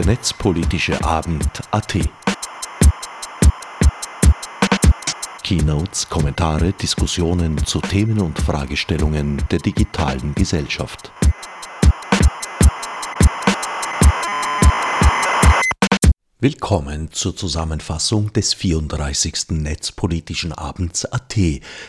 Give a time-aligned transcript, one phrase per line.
[0.00, 1.98] der netzpolitische Abend AT.
[5.42, 11.12] Keynotes, Kommentare, Diskussionen zu Themen und Fragestellungen der digitalen Gesellschaft.
[16.38, 19.50] Willkommen zur Zusammenfassung des 34.
[19.50, 21.36] Netzpolitischen Abends AT,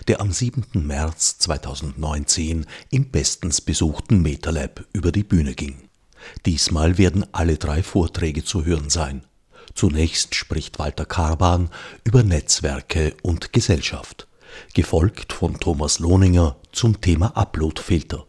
[0.09, 0.66] der am 7.
[0.73, 5.91] März 2019 im bestens besuchten MetaLab über die Bühne ging.
[6.45, 9.23] Diesmal werden alle drei Vorträge zu hören sein.
[9.75, 11.70] Zunächst spricht Walter Karban
[12.03, 14.27] über Netzwerke und Gesellschaft,
[14.73, 18.25] gefolgt von Thomas Lohninger zum Thema Uploadfilter.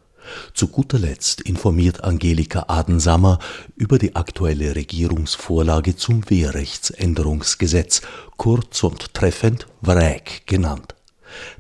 [0.55, 3.39] Zu guter Letzt informiert Angelika Adensammer
[3.75, 8.03] über die aktuelle Regierungsvorlage zum Wehrrechtsänderungsgesetz,
[8.37, 10.95] kurz und treffend WRAG genannt.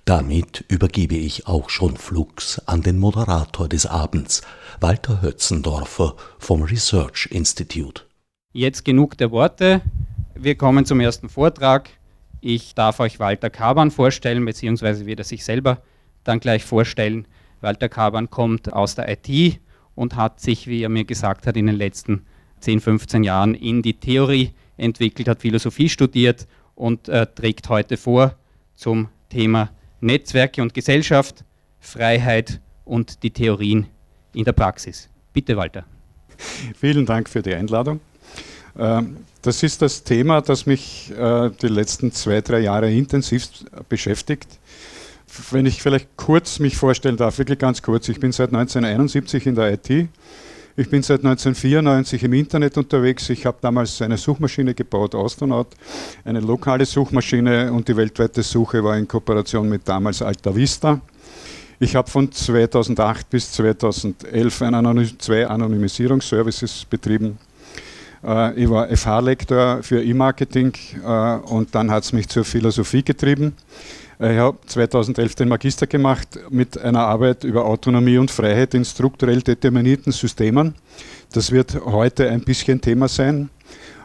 [0.04, 4.42] Damit übergebe ich auch schon flugs an den Moderator des Abends,
[4.80, 8.02] Walter Hötzendorfer vom Research Institute.
[8.52, 9.80] Jetzt genug der Worte.
[10.34, 11.90] Wir kommen zum ersten Vortrag.
[12.40, 15.82] Ich darf euch Walter Kaban vorstellen, beziehungsweise wird er sich selber
[16.24, 17.26] dann gleich vorstellen.
[17.60, 19.60] Walter Kaban kommt aus der IT
[19.94, 22.26] und hat sich, wie er mir gesagt hat, in den letzten
[22.60, 28.34] 10, 15 Jahren in die Theorie entwickelt, hat Philosophie studiert und äh, trägt heute vor
[28.74, 31.42] zum Thema Netzwerke und Gesellschaft,
[31.80, 33.86] Freiheit und die Theorien
[34.34, 35.08] in der Praxis.
[35.32, 35.84] Bitte, Walter.
[36.78, 38.00] Vielen Dank für die Einladung.
[38.78, 43.48] Ähm, das ist das Thema, das mich äh, die letzten zwei, drei Jahre intensiv
[43.88, 44.58] beschäftigt
[45.50, 48.08] wenn ich vielleicht kurz mich vorstellen darf, wirklich ganz kurz.
[48.08, 50.08] Ich bin seit 1971 in der IT.
[50.74, 53.28] Ich bin seit 1994 im Internet unterwegs.
[53.28, 55.66] Ich habe damals eine Suchmaschine gebaut, Astronaut,
[56.24, 60.98] eine lokale Suchmaschine und die weltweite Suche war in Kooperation mit damals Alta Vista.
[61.78, 67.36] Ich habe von 2008 bis 2011 Anonym zwei Anonymisierungsservices betrieben.
[68.24, 70.72] Äh, ich war FH-Lektor für E-Marketing
[71.04, 73.54] äh, und dann hat es mich zur Philosophie getrieben.
[74.24, 79.42] Ich habe 2011 den Magister gemacht mit einer Arbeit über Autonomie und Freiheit in strukturell
[79.42, 80.76] determinierten Systemen.
[81.32, 83.50] Das wird heute ein bisschen Thema sein.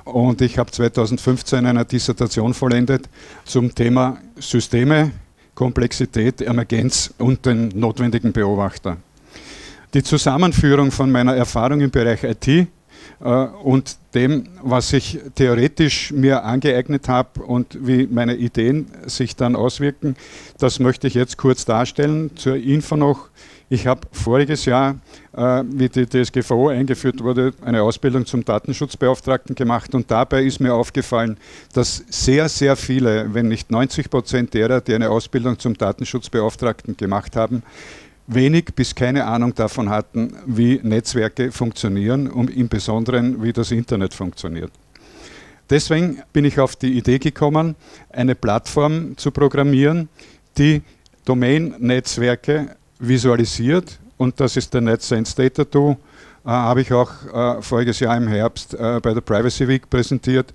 [0.05, 3.07] Und ich habe 2015 eine Dissertation vollendet
[3.45, 5.11] zum Thema Systeme,
[5.53, 8.97] Komplexität, Emergenz und den notwendigen Beobachter.
[9.93, 12.65] Die Zusammenführung von meiner Erfahrung im Bereich IT äh,
[13.19, 20.15] und dem, was ich theoretisch mir angeeignet habe und wie meine Ideen sich dann auswirken,
[20.59, 22.31] das möchte ich jetzt kurz darstellen.
[22.35, 23.29] Zur Info noch,
[23.69, 24.97] ich habe voriges Jahr,
[25.35, 30.73] äh, wie die DSGVO eingeführt wurde, eine Ausbildung zum Datenschutzbeauftragten gemacht und dabei ist mir
[30.73, 31.37] aufgefallen,
[31.73, 37.35] dass sehr, sehr viele, wenn nicht 90 Prozent derer, die eine Ausbildung zum Datenschutzbeauftragten gemacht
[37.35, 37.63] haben,
[38.27, 44.13] wenig bis keine Ahnung davon hatten, wie Netzwerke funktionieren und im Besonderen, wie das Internet
[44.13, 44.71] funktioniert.
[45.69, 47.75] Deswegen bin ich auf die Idee gekommen,
[48.09, 50.07] eine Plattform zu programmieren,
[50.57, 50.81] die
[51.25, 55.97] Domain-Netzwerke visualisiert und das ist der NetSense Data Tool,
[56.45, 60.53] äh, habe ich auch äh, voriges Jahr im Herbst äh, bei der Privacy Week präsentiert.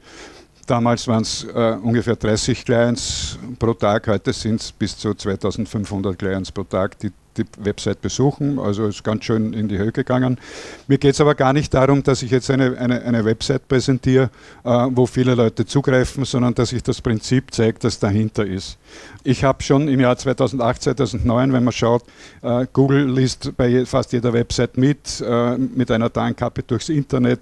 [0.67, 6.19] Damals waren es äh, ungefähr 30 Clients pro Tag, heute sind es bis zu 2500
[6.19, 8.59] Clients pro Tag, die die Website besuchen.
[8.59, 10.39] Also ist ganz schön in die Höhe gegangen.
[10.87, 14.31] Mir geht es aber gar nicht darum, dass ich jetzt eine, eine, eine Website präsentiere,
[14.65, 18.79] äh, wo viele Leute zugreifen, sondern dass ich das Prinzip zeige, das dahinter ist.
[19.25, 22.03] Ich habe schon im Jahr 2008, 2009, wenn man schaut,
[22.43, 27.41] äh, Google liest bei fast jeder Website mit, äh, mit einer Datenkappe durchs Internet.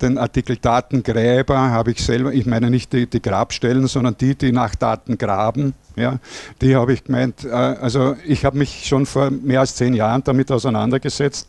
[0.00, 4.52] Den Artikel Datengräber habe ich selber, ich meine nicht die, die Grabstellen, sondern die, die
[4.52, 5.74] nach Daten graben.
[5.96, 6.18] Ja,
[6.60, 10.22] die habe ich gemeint, äh, also ich habe mich schon vor mehr als zehn Jahren
[10.24, 11.48] damit auseinandergesetzt,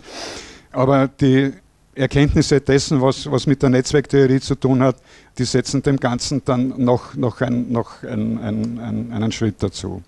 [0.71, 1.53] aber die
[1.95, 4.97] Erkenntnisse dessen, was, was mit der Netzwerktheorie zu tun hat,
[5.37, 10.01] die setzen dem Ganzen dann noch, noch, ein, noch ein, ein, einen Schritt dazu.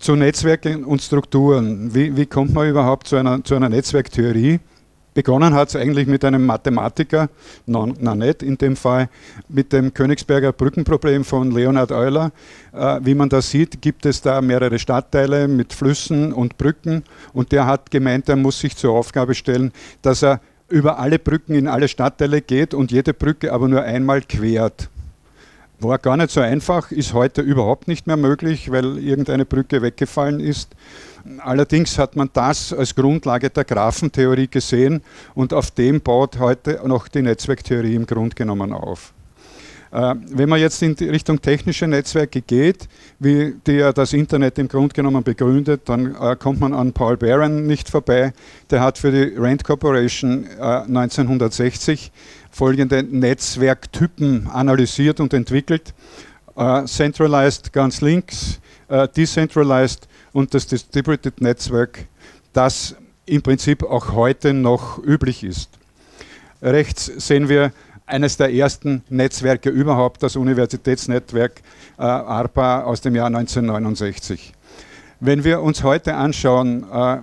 [0.00, 1.94] Zu Netzwerken und Strukturen.
[1.94, 4.58] Wie, wie kommt man überhaupt zu einer, zu einer Netzwerktheorie?
[5.14, 7.28] Begonnen hat es eigentlich mit einem Mathematiker,
[7.66, 9.10] na nicht in dem Fall,
[9.48, 12.32] mit dem Königsberger Brückenproblem von Leonhard Euler.
[12.72, 17.04] Äh, wie man da sieht, gibt es da mehrere Stadtteile mit Flüssen und Brücken
[17.34, 21.54] und der hat gemeint, er muss sich zur Aufgabe stellen, dass er über alle Brücken
[21.54, 24.88] in alle Stadtteile geht und jede Brücke aber nur einmal quert.
[25.80, 30.40] War gar nicht so einfach, ist heute überhaupt nicht mehr möglich, weil irgendeine Brücke weggefallen
[30.40, 30.70] ist.
[31.38, 35.02] Allerdings hat man das als Grundlage der Graphentheorie gesehen
[35.34, 39.12] und auf dem baut heute noch die Netzwerktheorie im Grunde genommen auf.
[39.92, 42.88] Äh, wenn man jetzt in Richtung technische Netzwerke geht,
[43.18, 47.18] wie die ja das Internet im Grunde genommen begründet, dann äh, kommt man an Paul
[47.18, 48.32] Barron nicht vorbei.
[48.70, 52.10] Der hat für die Rand Corporation 1960
[52.50, 55.94] folgende Netzwerktypen analysiert und entwickelt.
[56.84, 58.60] Centralized ganz links,
[59.16, 62.06] Decentralized und das Distributed Network,
[62.52, 62.96] das
[63.26, 65.70] im Prinzip auch heute noch üblich ist.
[66.60, 67.72] Rechts sehen wir
[68.06, 71.62] eines der ersten Netzwerke überhaupt, das Universitätsnetzwerk
[71.98, 74.52] äh, ARPA aus dem Jahr 1969.
[75.20, 77.18] Wenn wir uns heute anschauen, äh,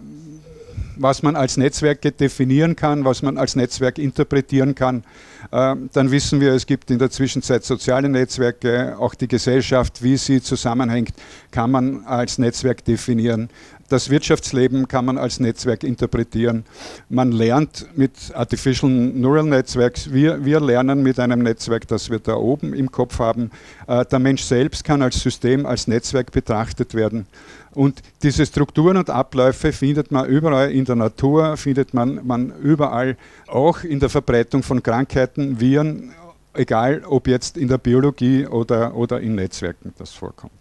[0.99, 5.03] was man als Netzwerke definieren kann, was man als Netzwerk interpretieren kann,
[5.51, 10.17] äh, dann wissen wir, es gibt in der Zwischenzeit soziale Netzwerke, auch die Gesellschaft, wie
[10.17, 11.13] sie zusammenhängt,
[11.51, 13.49] kann man als Netzwerk definieren.
[13.89, 16.63] Das Wirtschaftsleben kann man als Netzwerk interpretieren.
[17.09, 20.13] Man lernt mit Artificial Neural Networks.
[20.13, 23.49] Wir, wir lernen mit einem Netzwerk, das wir da oben im Kopf haben.
[23.87, 27.25] Äh, der Mensch selbst kann als System, als Netzwerk betrachtet werden.
[27.71, 33.17] Und diese Strukturen und Abläufe findet man überall in der Natur, findet man, man überall,
[33.47, 36.11] auch in der Verbreitung von Krankheiten, Viren,
[36.53, 40.53] egal ob jetzt in der Biologie oder, oder in Netzwerken das vorkommt.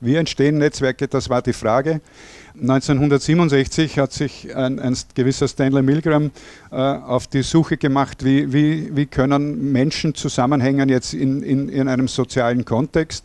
[0.00, 1.06] Wie entstehen Netzwerke?
[1.06, 2.00] Das war die Frage.
[2.60, 6.32] 1967 hat sich ein, ein gewisser Stanley Milgram
[6.70, 11.86] äh, auf die Suche gemacht, wie, wie, wie können Menschen zusammenhängen jetzt in, in, in
[11.86, 13.24] einem sozialen Kontext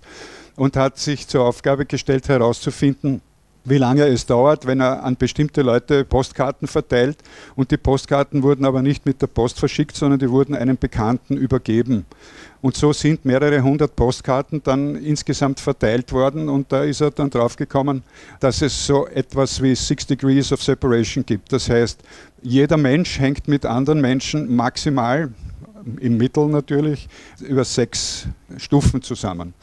[0.57, 3.21] und hat sich zur Aufgabe gestellt herauszufinden,
[3.63, 7.18] wie lange es dauert, wenn er an bestimmte Leute Postkarten verteilt.
[7.56, 11.36] Und die Postkarten wurden aber nicht mit der Post verschickt, sondern die wurden einem Bekannten
[11.36, 12.06] übergeben.
[12.62, 17.30] Und so sind mehrere hundert Postkarten dann insgesamt verteilt worden und da ist er dann
[17.30, 18.04] draufgekommen,
[18.39, 21.51] dass es so etwas wie Six Degrees of Separation gibt.
[21.51, 22.00] Das heißt,
[22.42, 25.30] jeder Mensch hängt mit anderen Menschen maximal,
[26.00, 27.07] im Mittel natürlich,
[27.39, 28.27] über sechs
[28.57, 29.54] Stufen zusammen.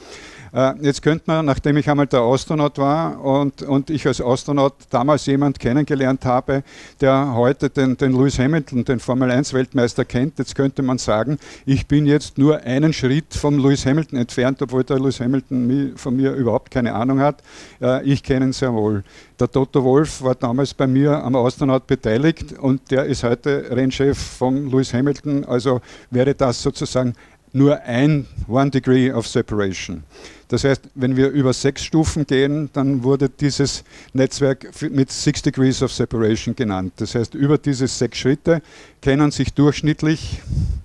[0.55, 4.75] Äh, jetzt könnte man, nachdem ich einmal der Astronaut war und, und ich als Astronaut
[4.89, 6.63] damals jemand kennengelernt habe,
[7.01, 11.39] der heute den, den Lewis Hamilton, den Formel 1 Weltmeister kennt, jetzt könnte man sagen,
[11.67, 16.15] ich bin jetzt nur einen Schritt vom Lewis Hamilton entfernt, obwohl der Lewis Hamilton von
[16.15, 17.43] mir überhaupt keine Ahnung hat.
[17.81, 19.03] Äh, ich kenne ihn sehr wohl.
[19.41, 24.17] Der Toto Wolf war damals bei mir am Astronaut beteiligt und der ist heute Rennchef
[24.17, 25.45] von Lewis Hamilton.
[25.45, 25.81] Also
[26.11, 27.15] wäre das sozusagen
[27.55, 30.03] nur ein One Degree of Separation.
[30.49, 35.83] Das heißt, wenn wir über sechs Stufen gehen, dann wurde dieses Netzwerk mit Six Degrees
[35.83, 36.93] of Separation genannt.
[36.97, 38.61] Das heißt, über diese sechs Schritte
[39.01, 40.43] kennen sich durchschnittlich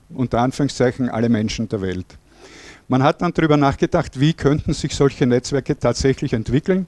[0.09, 2.05] unter Anführungszeichen alle Menschen der Welt.
[2.87, 6.87] Man hat dann darüber nachgedacht, wie könnten sich solche Netzwerke tatsächlich entwickeln.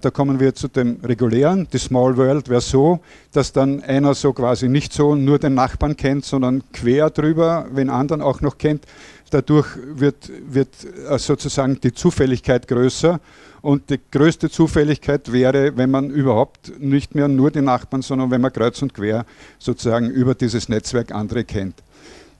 [0.00, 1.68] Da kommen wir zu dem regulären.
[1.72, 3.00] Die Small World wäre so,
[3.32, 7.90] dass dann einer so quasi nicht so nur den Nachbarn kennt, sondern quer drüber, wenn
[7.90, 8.86] anderen auch noch kennt.
[9.30, 10.68] Dadurch wird, wird
[11.08, 13.20] äh, sozusagen die Zufälligkeit größer.
[13.62, 18.40] Und die größte Zufälligkeit wäre, wenn man überhaupt nicht mehr nur die Nachbarn, sondern wenn
[18.40, 19.26] man kreuz und quer
[19.58, 21.74] sozusagen über dieses Netzwerk andere kennt.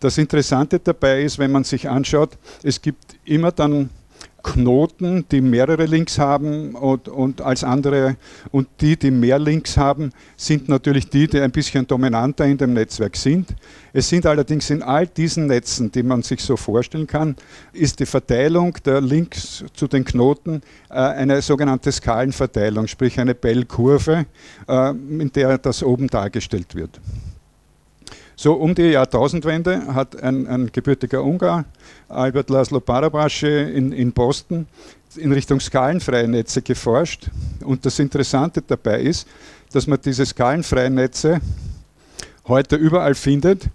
[0.00, 2.30] Das Interessante dabei ist, wenn man sich anschaut,
[2.62, 3.90] es gibt immer dann
[4.42, 8.16] Knoten, die mehrere Links haben und, und, als andere
[8.50, 12.72] und die, die mehr Links haben, sind natürlich die, die ein bisschen dominanter in dem
[12.72, 13.54] Netzwerk sind.
[13.92, 17.36] Es sind allerdings in all diesen Netzen, die man sich so vorstellen kann,
[17.72, 24.26] ist die Verteilung der Links zu den Knoten äh, eine sogenannte Skalenverteilung, sprich eine Bell-Kurve,
[24.68, 27.00] äh, in der das oben dargestellt wird.
[28.42, 31.66] So um die Jahrtausendwende hat ein, ein gebürtiger Ungar,
[32.08, 34.66] Albert Laszlo Barabasche in, in Boston,
[35.16, 37.28] in Richtung skalenfreie Netze geforscht.
[37.62, 39.28] Und das Interessante dabei ist,
[39.74, 41.42] dass man diese skalenfreien Netze
[42.48, 43.68] heute überall findet,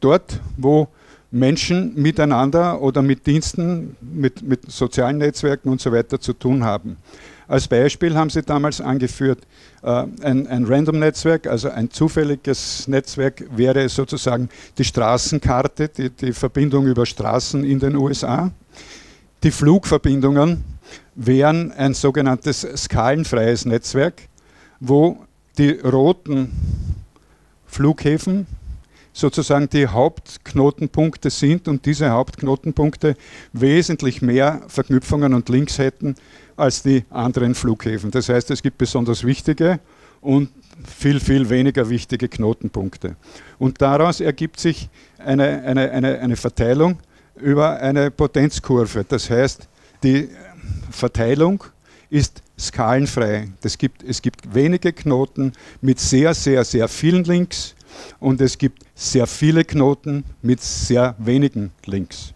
[0.00, 0.88] dort, wo
[1.30, 6.96] Menschen miteinander oder mit Diensten, mit, mit sozialen Netzwerken und so weiter zu tun haben.
[7.48, 9.38] Als Beispiel haben sie damals angeführt,
[9.82, 16.86] äh, ein, ein Random-Netzwerk, also ein zufälliges Netzwerk wäre sozusagen die Straßenkarte, die, die Verbindung
[16.86, 18.50] über Straßen in den USA.
[19.42, 20.62] Die Flugverbindungen
[21.14, 24.28] wären ein sogenanntes skalenfreies Netzwerk,
[24.78, 25.24] wo
[25.56, 26.52] die roten
[27.66, 28.46] Flughäfen
[29.14, 33.16] sozusagen die Hauptknotenpunkte sind und diese Hauptknotenpunkte
[33.52, 36.14] wesentlich mehr Verknüpfungen und Links hätten
[36.58, 38.10] als die anderen Flughäfen.
[38.10, 39.80] Das heißt, es gibt besonders wichtige
[40.20, 40.50] und
[40.84, 43.16] viel, viel weniger wichtige Knotenpunkte.
[43.58, 44.88] Und daraus ergibt sich
[45.18, 46.98] eine, eine, eine, eine Verteilung
[47.36, 49.04] über eine Potenzkurve.
[49.08, 49.68] Das heißt,
[50.02, 50.28] die
[50.90, 51.64] Verteilung
[52.10, 53.48] ist skalenfrei.
[53.60, 57.74] Das gibt, es gibt wenige Knoten mit sehr, sehr, sehr vielen Links
[58.20, 62.32] und es gibt sehr viele Knoten mit sehr wenigen Links.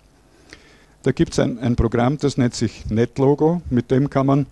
[1.02, 3.62] Da gibt es ein, ein Programm, das nennt sich NetLogo.
[3.70, 4.46] Mit dem kann man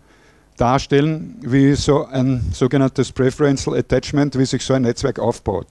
[0.56, 5.68] darstellen, wie so ein sogenanntes Preferential Attachment, wie sich so ein Netzwerk aufbaut.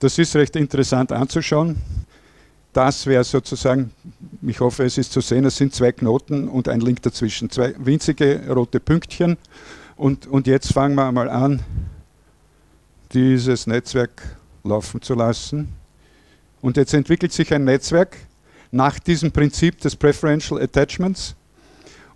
[0.00, 1.76] Das ist recht interessant anzuschauen.
[2.72, 3.92] Das wäre sozusagen,
[4.42, 7.72] ich hoffe, es ist zu sehen, es sind zwei Knoten und ein Link dazwischen, zwei
[7.78, 9.38] winzige rote Pünktchen.
[9.96, 11.62] Und, und jetzt fangen wir einmal an,
[13.12, 14.22] dieses Netzwerk
[14.64, 15.68] laufen zu lassen.
[16.60, 18.16] Und jetzt entwickelt sich ein Netzwerk
[18.74, 21.36] nach diesem Prinzip des Preferential Attachments.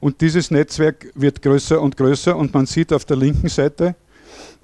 [0.01, 3.95] Und dieses Netzwerk wird größer und größer und man sieht auf der linken Seite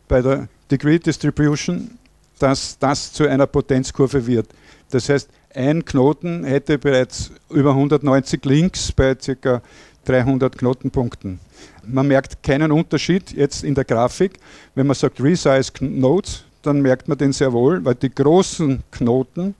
[0.09, 1.93] bei der Degree Distribution,
[2.39, 4.49] dass das zu einer Potenzkurve wird.
[4.91, 9.63] Das heißt, ein Knoten hätte bereits über 190 Links bei ca.
[10.05, 11.39] 300 Knotenpunkten.
[11.87, 14.39] Man merkt keinen Unterschied jetzt in der Grafik.
[14.75, 19.55] Wenn man sagt Resize Nodes, dann merkt man den sehr wohl, weil die großen Knoten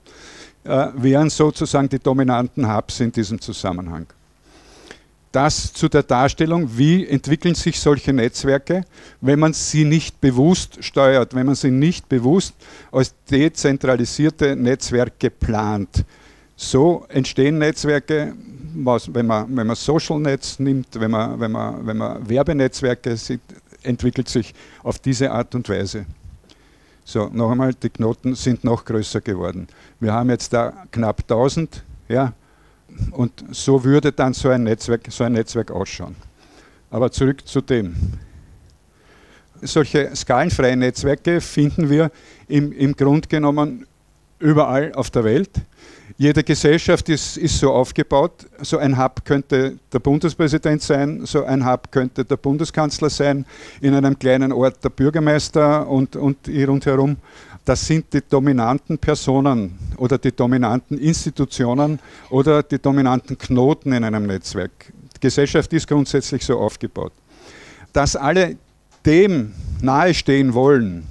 [0.65, 4.07] äh, wären sozusagen die dominanten Hubs in diesem Zusammenhang.
[5.31, 8.85] Das zu der Darstellung, wie entwickeln sich solche Netzwerke,
[9.19, 12.55] wenn man sie nicht bewusst steuert, wenn man sie nicht bewusst
[12.91, 16.05] als dezentralisierte Netzwerke plant.
[16.55, 18.33] So entstehen Netzwerke,
[18.75, 23.17] was, wenn, man, wenn man Social Netz nimmt, wenn man, wenn man, wenn man Werbenetzwerke
[23.17, 23.41] sieht,
[23.83, 24.53] entwickelt sich
[24.83, 26.05] auf diese Art und Weise.
[27.07, 29.67] So, noch einmal, die Knoten sind noch größer geworden.
[29.99, 32.33] Wir haben jetzt da knapp 1000, ja,
[33.11, 36.15] und so würde dann so ein Netzwerk, so ein Netzwerk ausschauen.
[36.89, 37.95] Aber zurück zu dem.
[39.61, 42.09] Solche skalenfreien Netzwerke finden wir
[42.47, 43.85] im, im Grunde genommen
[44.39, 45.51] überall auf der Welt.
[46.17, 48.45] Jede Gesellschaft ist, ist so aufgebaut.
[48.61, 53.45] So ein Hub könnte der Bundespräsident sein, so ein Hub könnte der Bundeskanzler sein,
[53.81, 57.17] in einem kleinen Ort der Bürgermeister und, und rundherum.
[57.65, 64.27] Das sind die dominanten Personen oder die dominanten Institutionen oder die dominanten Knoten in einem
[64.27, 64.93] Netzwerk.
[65.15, 67.13] Die Gesellschaft ist grundsätzlich so aufgebaut.
[67.91, 68.57] Dass alle
[69.05, 71.07] dem nahestehen wollen,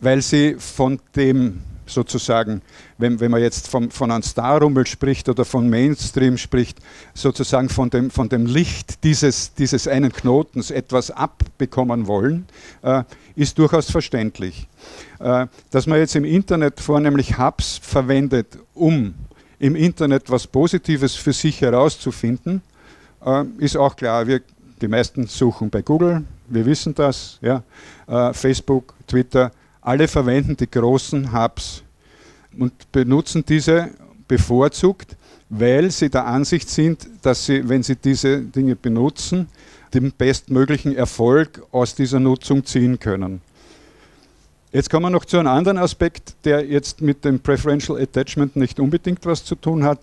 [0.00, 2.62] weil sie von dem sozusagen,
[2.98, 6.78] wenn, wenn man jetzt vom, von einem Starrummel spricht oder von Mainstream spricht,
[7.14, 12.46] sozusagen von dem, von dem Licht dieses, dieses einen Knotens etwas abbekommen wollen,
[12.82, 13.04] äh,
[13.36, 14.68] ist durchaus verständlich.
[15.18, 19.14] Äh, dass man jetzt im Internet vornehmlich Hubs verwendet, um
[19.58, 22.62] im Internet was Positives für sich herauszufinden,
[23.24, 24.26] äh, ist auch klar.
[24.26, 24.40] Wir,
[24.80, 27.62] die meisten suchen bei Google, wir wissen das, ja,
[28.06, 29.50] äh, Facebook, Twitter,
[29.84, 31.82] alle verwenden die großen Hubs
[32.58, 33.90] und benutzen diese
[34.26, 35.16] bevorzugt,
[35.50, 39.48] weil sie der Ansicht sind, dass sie, wenn sie diese Dinge benutzen,
[39.92, 43.42] den bestmöglichen Erfolg aus dieser Nutzung ziehen können.
[44.72, 48.80] Jetzt kommen wir noch zu einem anderen Aspekt, der jetzt mit dem Preferential Attachment nicht
[48.80, 50.00] unbedingt was zu tun hat,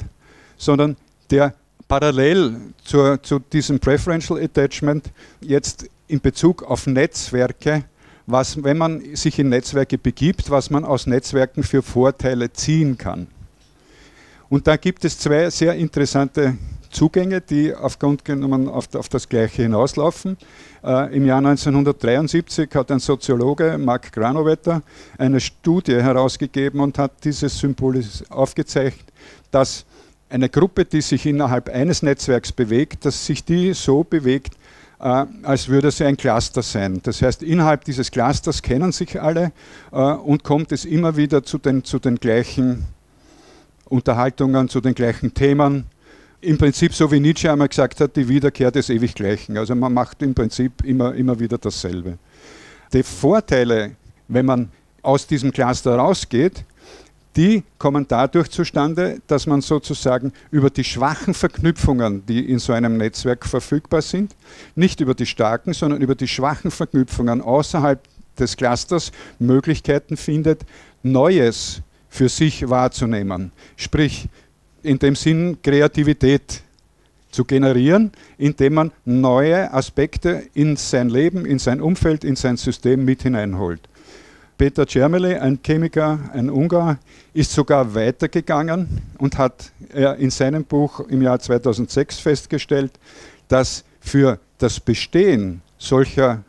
[0.57, 0.95] sondern
[1.29, 1.55] der
[1.87, 5.09] parallel zur, zu diesem Preferential Attachment
[5.41, 7.83] jetzt in Bezug auf Netzwerke
[8.31, 13.27] was, wenn man sich in Netzwerke begibt, was man aus Netzwerken für Vorteile ziehen kann.
[14.49, 16.57] Und da gibt es zwei sehr interessante
[16.91, 20.37] Zugänge, die aufgrund genommen auf, auf das Gleiche hinauslaufen.
[20.83, 24.81] Äh, Im Jahr 1973 hat ein Soziologe, Mark Granovetter,
[25.17, 29.05] eine Studie herausgegeben und hat dieses Symbol aufgezeichnet,
[29.51, 29.85] dass
[30.29, 34.55] eine Gruppe, die sich innerhalb eines Netzwerks bewegt, dass sich die so bewegt,
[35.01, 36.99] äh, als würde sie ein Cluster sein.
[37.03, 39.51] Das heißt, innerhalb dieses Clusters kennen sich alle
[39.91, 42.85] äh, und kommt es immer wieder zu den, zu den gleichen
[43.85, 45.85] Unterhaltungen, zu den gleichen Themen.
[46.39, 49.57] Im Prinzip, so wie Nietzsche einmal gesagt hat, die Wiederkehr des ewig Gleichen.
[49.57, 52.17] Also man macht im Prinzip immer, immer wieder dasselbe.
[52.93, 53.95] Die Vorteile,
[54.27, 54.69] wenn man
[55.01, 56.63] aus diesem Cluster rausgeht,
[57.35, 62.97] die kommen dadurch zustande, dass man sozusagen über die schwachen Verknüpfungen, die in so einem
[62.97, 64.35] Netzwerk verfügbar sind,
[64.75, 68.01] nicht über die starken, sondern über die schwachen Verknüpfungen außerhalb
[68.37, 70.61] des Clusters Möglichkeiten findet,
[71.03, 73.51] Neues für sich wahrzunehmen.
[73.77, 74.27] Sprich,
[74.83, 76.61] in dem Sinn Kreativität
[77.31, 83.05] zu generieren, indem man neue Aspekte in sein Leben, in sein Umfeld, in sein System
[83.05, 83.81] mit hineinholt.
[84.61, 86.99] Peter Cermeli, ein Chemiker, ein Ungar,
[87.33, 89.71] ist sogar weitergegangen und hat
[90.19, 92.91] in seinem Buch im Jahr 2006 festgestellt,
[93.47, 96.43] dass für das Bestehen solcher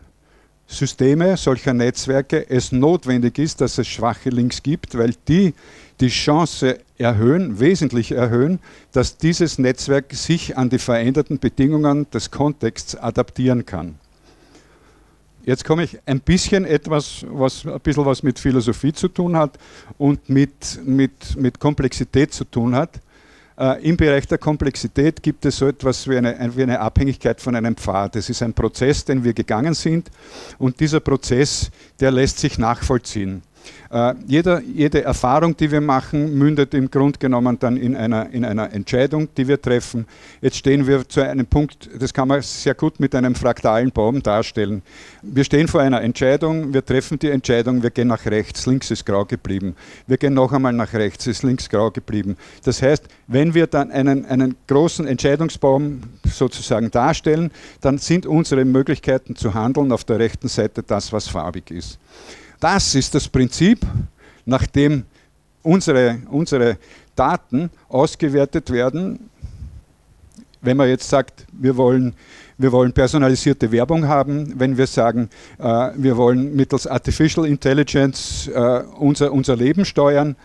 [0.67, 5.55] Systeme, solcher Netzwerke es notwendig ist, dass es schwache Links gibt, weil die
[6.01, 8.59] die Chance erhöhen, wesentlich erhöhen,
[8.93, 13.95] dass dieses Netzwerk sich an die veränderten Bedingungen des Kontexts adaptieren kann.
[15.45, 19.59] Jetzt komme ich ein bisschen etwas, was ein bisschen was mit Philosophie zu tun hat
[19.99, 23.01] und mit, mit, mit Komplexität zu tun hat.
[23.59, 27.57] äh, im Bereich der Komplexität gibt es so etwas wie eine, wie eine Abhängigkeit von
[27.57, 28.15] einem Pfad.
[28.15, 30.11] Das ist ein Prozess, den wir gegangen sind
[30.59, 33.43] und dieser Prozess, der lässt sich nachvollziehen.
[33.93, 38.45] Äh, jeder, jede Erfahrung, die wir machen, mündet im Grunde genommen dann in einer, in
[38.45, 40.07] einer Entscheidung, die wir treffen.
[40.41, 44.23] Jetzt stehen wir zu einem Punkt, das kann man sehr gut mit einem fraktalen Baum
[44.23, 44.83] darstellen.
[45.21, 49.05] Wir stehen vor einer Entscheidung, wir treffen die Entscheidung, wir gehen nach rechts, links ist
[49.05, 49.77] grau geblieben.
[50.07, 52.39] Wir gehen noch einmal nach rechts, ist links grau geblieben.
[52.65, 57.51] Das heißt, wenn wir dann einen, einen großen Entscheidungsbaum sozusagen darstellen,
[57.83, 61.99] dann sind unsere Möglichkeiten zu handeln auf der rechten Seite das, was farbig ist.
[62.63, 63.85] Das ist das Prinzip,
[64.45, 65.03] nach dem
[65.65, 66.79] unsere, unsere
[67.17, 69.19] Daten ausgewertet werden.
[70.61, 72.15] Wenn man jetzt sagt, wir wollen,
[72.59, 75.29] wir wollen personalisierte Werbung haben, wenn wir sagen,
[75.59, 80.37] äh, wir wollen mittels Artificial Intelligence äh, unser, unser Leben steuern,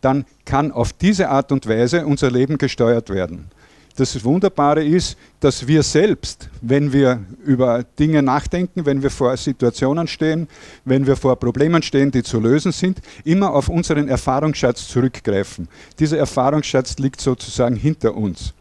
[0.00, 3.50] dann kann auf diese Art und Weise unser Leben gesteuert werden.
[3.96, 10.08] Das Wunderbare ist, dass wir selbst, wenn wir über Dinge nachdenken, wenn wir vor Situationen
[10.08, 10.48] stehen,
[10.84, 15.68] wenn wir vor Problemen stehen, die zu lösen sind, immer auf unseren Erfahrungsschatz zurückgreifen.
[16.00, 18.52] Dieser Erfahrungsschatz liegt sozusagen hinter uns.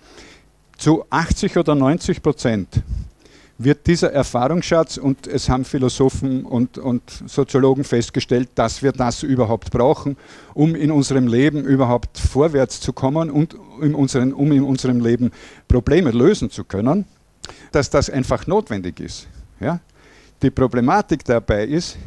[0.78, 2.84] Zu 80 oder 90 Prozent
[3.64, 9.72] wird dieser Erfahrungsschatz, und es haben Philosophen und, und Soziologen festgestellt, dass wir das überhaupt
[9.72, 10.18] brauchen,
[10.54, 15.32] um in unserem Leben überhaupt vorwärts zu kommen und in unseren, um in unserem Leben
[15.68, 17.06] Probleme lösen zu können,
[17.72, 19.28] dass das einfach notwendig ist.
[19.60, 19.80] Ja?
[20.42, 21.98] Die Problematik dabei ist,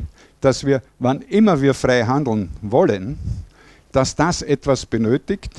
[0.40, 3.18] dass wir, wann immer wir frei handeln wollen,
[3.92, 5.52] dass das etwas benötigt,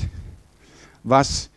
[1.02, 1.50] was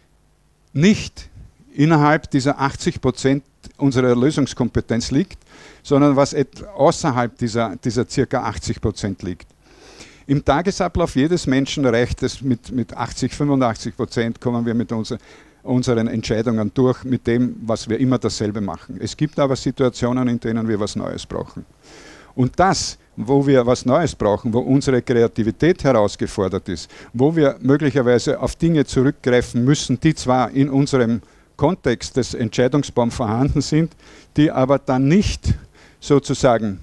[0.73, 1.29] nicht
[1.73, 3.43] innerhalb dieser 80 Prozent
[3.81, 5.39] unserer Lösungskompetenz liegt,
[5.83, 6.35] sondern was
[6.75, 9.47] außerhalb dieser, dieser circa 80 Prozent liegt.
[10.27, 15.17] Im Tagesablauf jedes Menschen reicht es mit, mit 80, 85 Prozent, kommen wir mit unser,
[15.63, 18.97] unseren Entscheidungen durch, mit dem, was wir immer dasselbe machen.
[19.01, 21.65] Es gibt aber Situationen, in denen wir was Neues brauchen.
[22.35, 28.39] Und das, wo wir was Neues brauchen, wo unsere Kreativität herausgefordert ist, wo wir möglicherweise
[28.39, 31.21] auf Dinge zurückgreifen müssen, die zwar in unserem
[31.61, 33.91] Kontext des Entscheidungsbaums vorhanden sind,
[34.35, 35.53] die aber dann nicht
[35.99, 36.79] sozusagen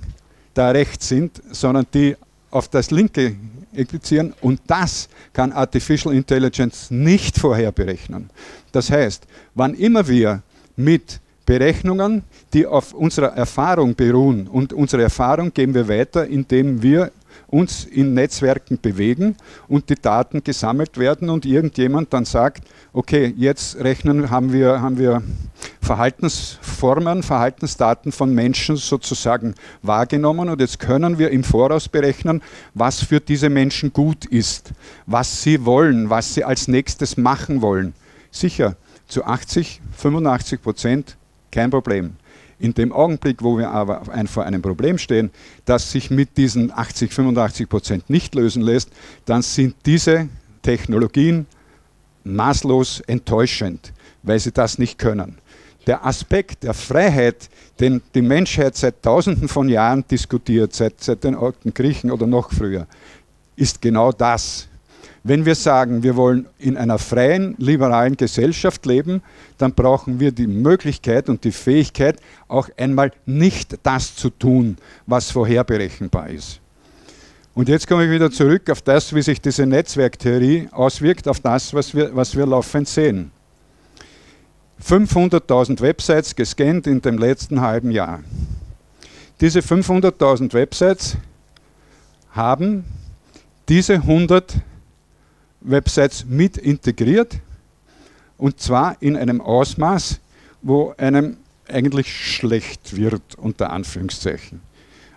[0.54, 2.14] da rechts sind, sondern die
[2.52, 3.34] auf das Linke
[3.72, 8.30] implizieren und das kann Artificial Intelligence nicht vorher berechnen.
[8.70, 9.24] Das heißt,
[9.56, 10.44] wann immer wir
[10.76, 17.10] mit Berechnungen, die auf unserer Erfahrung beruhen und unsere Erfahrung geben wir weiter, indem wir
[17.48, 19.34] uns in Netzwerken bewegen
[19.66, 22.62] und die Daten gesammelt werden und irgendjemand dann sagt,
[22.98, 25.22] okay, jetzt rechnen, haben wir, haben wir
[25.80, 32.42] Verhaltensformen, Verhaltensdaten von Menschen sozusagen wahrgenommen und jetzt können wir im Voraus berechnen,
[32.74, 34.72] was für diese Menschen gut ist,
[35.06, 37.94] was sie wollen, was sie als nächstes machen wollen.
[38.32, 38.74] Sicher,
[39.06, 41.16] zu 80, 85 Prozent
[41.52, 42.16] kein Problem.
[42.58, 45.30] In dem Augenblick, wo wir aber vor einem Problem stehen,
[45.66, 48.90] das sich mit diesen 80, 85 Prozent nicht lösen lässt,
[49.24, 50.28] dann sind diese
[50.62, 51.46] Technologien
[52.34, 55.38] maßlos enttäuschend, weil sie das nicht können.
[55.86, 57.48] Der Aspekt der Freiheit,
[57.80, 62.52] den die Menschheit seit Tausenden von Jahren diskutiert, seit, seit den alten Griechen oder noch
[62.52, 62.86] früher,
[63.56, 64.68] ist genau das.
[65.24, 69.22] Wenn wir sagen, wir wollen in einer freien, liberalen Gesellschaft leben,
[69.56, 75.30] dann brauchen wir die Möglichkeit und die Fähigkeit, auch einmal nicht das zu tun, was
[75.30, 76.60] vorherberechenbar ist.
[77.54, 81.74] Und jetzt komme ich wieder zurück auf das, wie sich diese Netzwerktheorie auswirkt auf das,
[81.74, 83.32] was wir, was wir laufend sehen.
[84.84, 88.20] 500.000 Websites gescannt in dem letzten halben Jahr.
[89.40, 91.16] Diese 500.000 Websites
[92.30, 92.84] haben
[93.68, 94.54] diese 100
[95.61, 97.40] Websites mit integriert
[98.37, 100.20] und zwar in einem Ausmaß,
[100.62, 104.61] wo einem eigentlich schlecht wird, unter Anführungszeichen.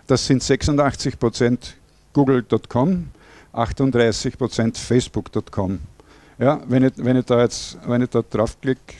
[0.06, 1.76] Das sind 86 Prozent
[2.12, 3.10] google.com,
[3.52, 5.80] 38% facebook.com.
[6.38, 8.94] Ja, wenn, ich, wenn, ich da jetzt, wenn ich da draufklicke,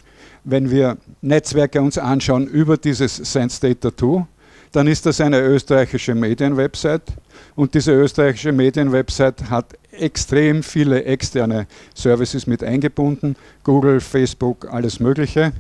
[0.44, 4.26] wenn wir Netzwerke uns anschauen über dieses Science Data 2,
[4.72, 7.12] dann ist das eine österreichische Medienwebsite
[7.54, 15.52] und diese österreichische Medienwebsite hat extrem viele externe Services mit eingebunden, Google, Facebook, alles Mögliche.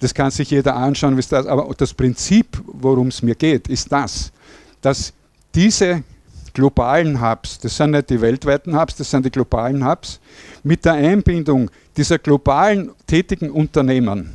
[0.00, 4.30] Das kann sich jeder anschauen, aber das Prinzip, worum es mir geht, ist das,
[4.82, 5.14] dass
[5.54, 6.04] diese
[6.52, 10.20] globalen Hubs, das sind nicht die weltweiten Hubs, das sind die globalen Hubs,
[10.62, 14.32] mit der Einbindung dieser globalen tätigen Unternehmen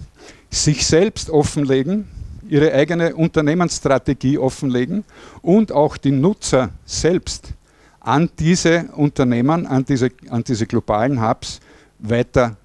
[0.50, 2.08] sich selbst offenlegen,
[2.48, 5.04] ihre eigene Unternehmensstrategie offenlegen
[5.42, 7.54] und auch die Nutzer selbst
[8.00, 11.60] an diese Unternehmen, an diese, an diese globalen Hubs
[12.00, 12.58] weiter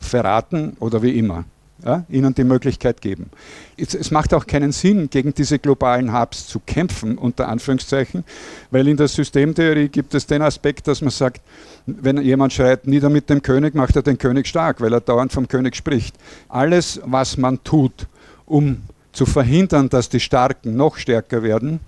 [0.00, 1.44] verraten oder wie immer
[1.84, 3.30] ja, ihnen die Möglichkeit geben.
[3.76, 8.24] Es, es, macht auch keinen Sinn, gegen diese globalen Hubs zu kämpfen, unter Anführungszeichen,
[8.70, 11.42] weil in der Systemtheorie gibt es den Aspekt, dass man sagt,
[11.86, 15.32] wenn jemand schreit, nieder mit dem König, macht er den König stark, weil er dauernd
[15.32, 16.16] vom König spricht.
[16.48, 18.06] Alles, was man tut,
[18.46, 18.78] um
[19.12, 21.80] zu verhindern, dass die Starken noch stärker werden,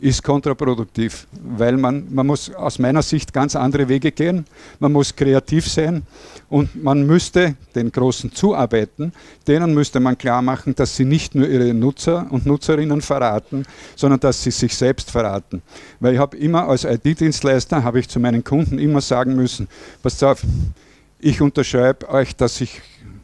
[0.00, 4.44] ist kontraproduktiv, weil man, man muss aus meiner Sicht ganz andere Wege gehen,
[4.78, 6.02] man muss kreativ sein
[6.48, 9.12] und man müsste den Großen zuarbeiten,
[9.46, 13.64] denen müsste man klar machen, dass sie nicht nur ihre Nutzer und Nutzerinnen verraten,
[13.96, 15.62] sondern dass sie sich selbst verraten.
[15.98, 19.68] Weil ich habe immer als IT-Dienstleister, habe ich zu meinen Kunden immer sagen müssen,
[20.02, 20.42] passt auf,
[21.18, 22.80] ich unterschreibe euch, dass ich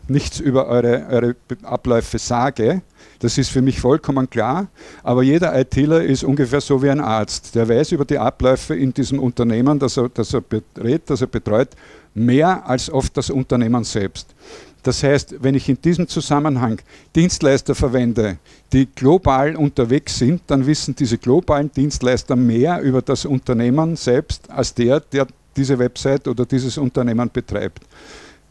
[0.09, 2.83] nichts über eure, eure Abläufe sage,
[3.25, 4.69] das ist für mich vollkommen klar.
[5.03, 7.55] Aber jeder ITler ist ungefähr so wie ein Arzt.
[7.55, 11.27] Der weiß über die Abläufe in diesem Unternehmen, das er, das er berät, das er
[11.29, 11.71] betreut,
[12.13, 14.35] mehr als oft das Unternehmen selbst.
[14.83, 16.83] Das heißt, wenn ich in diesem Zusammenhang
[17.17, 18.37] Dienstleister verwende,
[18.75, 24.75] die global unterwegs sind, dann wissen diese globalen Dienstleister mehr über das Unternehmen selbst als
[24.75, 27.81] der, der diese Website oder dieses Unternehmen betreibt.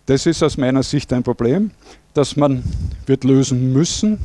[0.08, 1.70] Das ist aus meiner Sicht ein Problem,
[2.16, 2.64] das man
[3.06, 4.18] wird lösen müssen.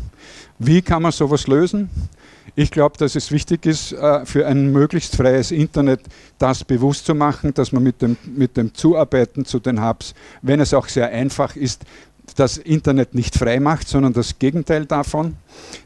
[0.59, 1.89] Wie kann man sowas lösen?
[2.57, 6.01] Ich glaube, dass es wichtig ist, äh, für ein möglichst freies Internet
[6.39, 10.61] das bewusst zu machen, dass man mit dem, mit dem Zuarbeiten zu den Hubs, wenn
[10.61, 11.85] es auch sehr einfach ist,
[12.35, 15.37] das Internet nicht frei macht, sondern das Gegenteil davon,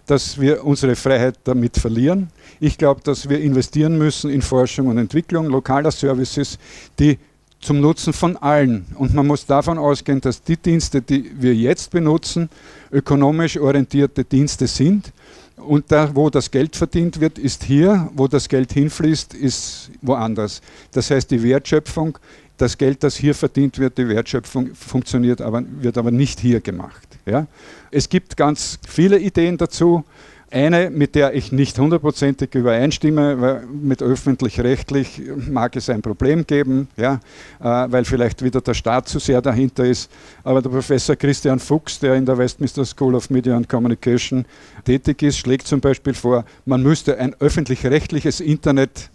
[0.06, 2.30] dass wir unsere Freiheit damit verlieren.
[2.58, 6.58] Ich glaube, dass wir investieren müssen in Forschung und Entwicklung lokaler Services,
[6.98, 7.18] die
[7.62, 8.84] zum Nutzen von allen.
[8.96, 12.50] Und man muss davon ausgehen, dass die Dienste, die wir jetzt benutzen,
[12.90, 15.12] ökonomisch orientierte Dienste sind.
[15.56, 20.60] Und da, wo das Geld verdient wird, ist hier, wo das Geld hinfließt, ist woanders.
[20.90, 22.18] Das heißt, die Wertschöpfung,
[22.56, 27.08] das Geld, das hier verdient wird, die Wertschöpfung funktioniert aber, wird aber nicht hier gemacht.
[27.26, 27.46] Ja?
[27.92, 30.04] Es gibt ganz viele Ideen dazu.
[30.52, 36.88] Eine, mit der ich nicht hundertprozentig übereinstimme, weil mit öffentlich-rechtlich mag es ein Problem geben,
[36.98, 37.20] ja,
[37.58, 40.10] äh, weil vielleicht wieder der Staat zu sehr dahinter ist.
[40.44, 44.44] Aber der Professor Christian Fuchs, der in der Westminster School of Media and Communication
[44.84, 49.08] tätig ist, schlägt zum Beispiel vor, man müsste ein öffentlich-rechtliches Internet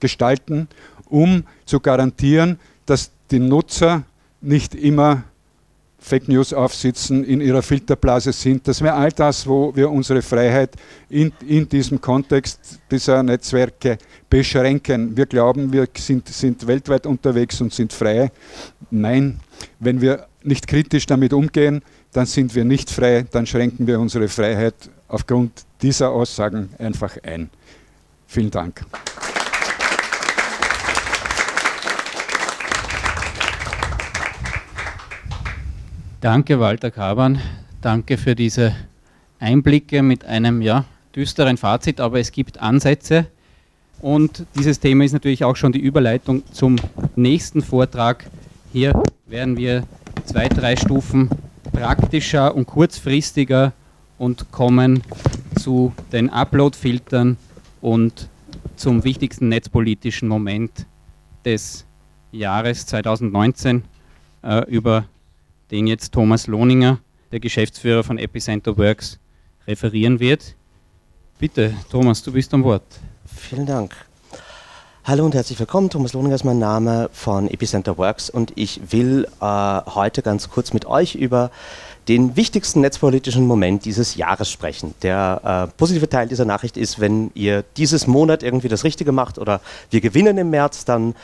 [0.00, 0.66] gestalten,
[1.08, 4.02] um zu garantieren, dass die Nutzer
[4.40, 5.22] nicht immer
[6.00, 8.66] Fake News aufsitzen, in ihrer Filterblase sind.
[8.66, 10.70] Das wäre all das, wo wir unsere Freiheit
[11.08, 15.16] in, in diesem Kontext dieser Netzwerke beschränken.
[15.16, 18.32] Wir glauben, wir sind, sind weltweit unterwegs und sind frei.
[18.90, 19.40] Nein,
[19.78, 21.82] wenn wir nicht kritisch damit umgehen,
[22.12, 24.74] dann sind wir nicht frei, dann schränken wir unsere Freiheit
[25.06, 27.50] aufgrund dieser Aussagen einfach ein.
[28.26, 28.84] Vielen Dank.
[36.20, 37.40] Danke, Walter Kaban.
[37.80, 38.76] Danke für diese
[39.38, 40.84] Einblicke mit einem ja,
[41.16, 43.24] düsteren Fazit, aber es gibt Ansätze.
[44.02, 46.76] Und dieses Thema ist natürlich auch schon die Überleitung zum
[47.16, 48.26] nächsten Vortrag.
[48.70, 49.84] Hier werden wir
[50.26, 51.30] zwei, drei Stufen
[51.72, 53.72] praktischer und kurzfristiger
[54.18, 55.02] und kommen
[55.58, 57.38] zu den Upload-Filtern
[57.80, 58.28] und
[58.76, 60.84] zum wichtigsten netzpolitischen Moment
[61.46, 61.86] des
[62.30, 63.84] Jahres 2019
[64.42, 65.06] äh, über
[65.70, 66.98] den jetzt Thomas Lohninger,
[67.32, 69.18] der Geschäftsführer von Epicenter Works,
[69.66, 70.56] referieren wird.
[71.38, 72.82] Bitte, Thomas, du bist am Wort.
[73.26, 73.94] Vielen Dank.
[75.04, 75.88] Hallo und herzlich willkommen.
[75.88, 80.72] Thomas Lohninger ist mein Name von Epicenter Works und ich will äh, heute ganz kurz
[80.72, 81.50] mit euch über
[82.08, 84.94] den wichtigsten netzpolitischen Moment dieses Jahres sprechen.
[85.02, 89.38] Der äh, positive Teil dieser Nachricht ist, wenn ihr dieses Monat irgendwie das Richtige macht
[89.38, 91.14] oder wir gewinnen im März, dann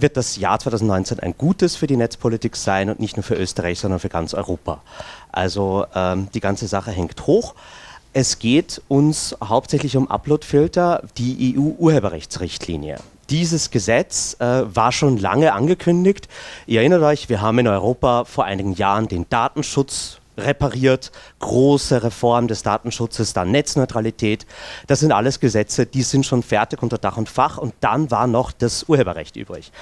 [0.00, 3.78] wird das Jahr 2019 ein gutes für die Netzpolitik sein und nicht nur für Österreich,
[3.78, 4.80] sondern für ganz Europa.
[5.32, 7.54] Also ähm, die ganze Sache hängt hoch.
[8.12, 12.98] Es geht uns hauptsächlich um Uploadfilter, die EU-Urheberrechtsrichtlinie.
[13.30, 16.28] Dieses Gesetz äh, war schon lange angekündigt.
[16.66, 22.48] Ihr erinnert euch, wir haben in Europa vor einigen Jahren den Datenschutz repariert, große Reform
[22.48, 24.46] des Datenschutzes, dann Netzneutralität.
[24.86, 28.26] Das sind alles Gesetze, die sind schon fertig unter Dach und Fach und dann war
[28.26, 29.72] noch das Urheberrecht übrig.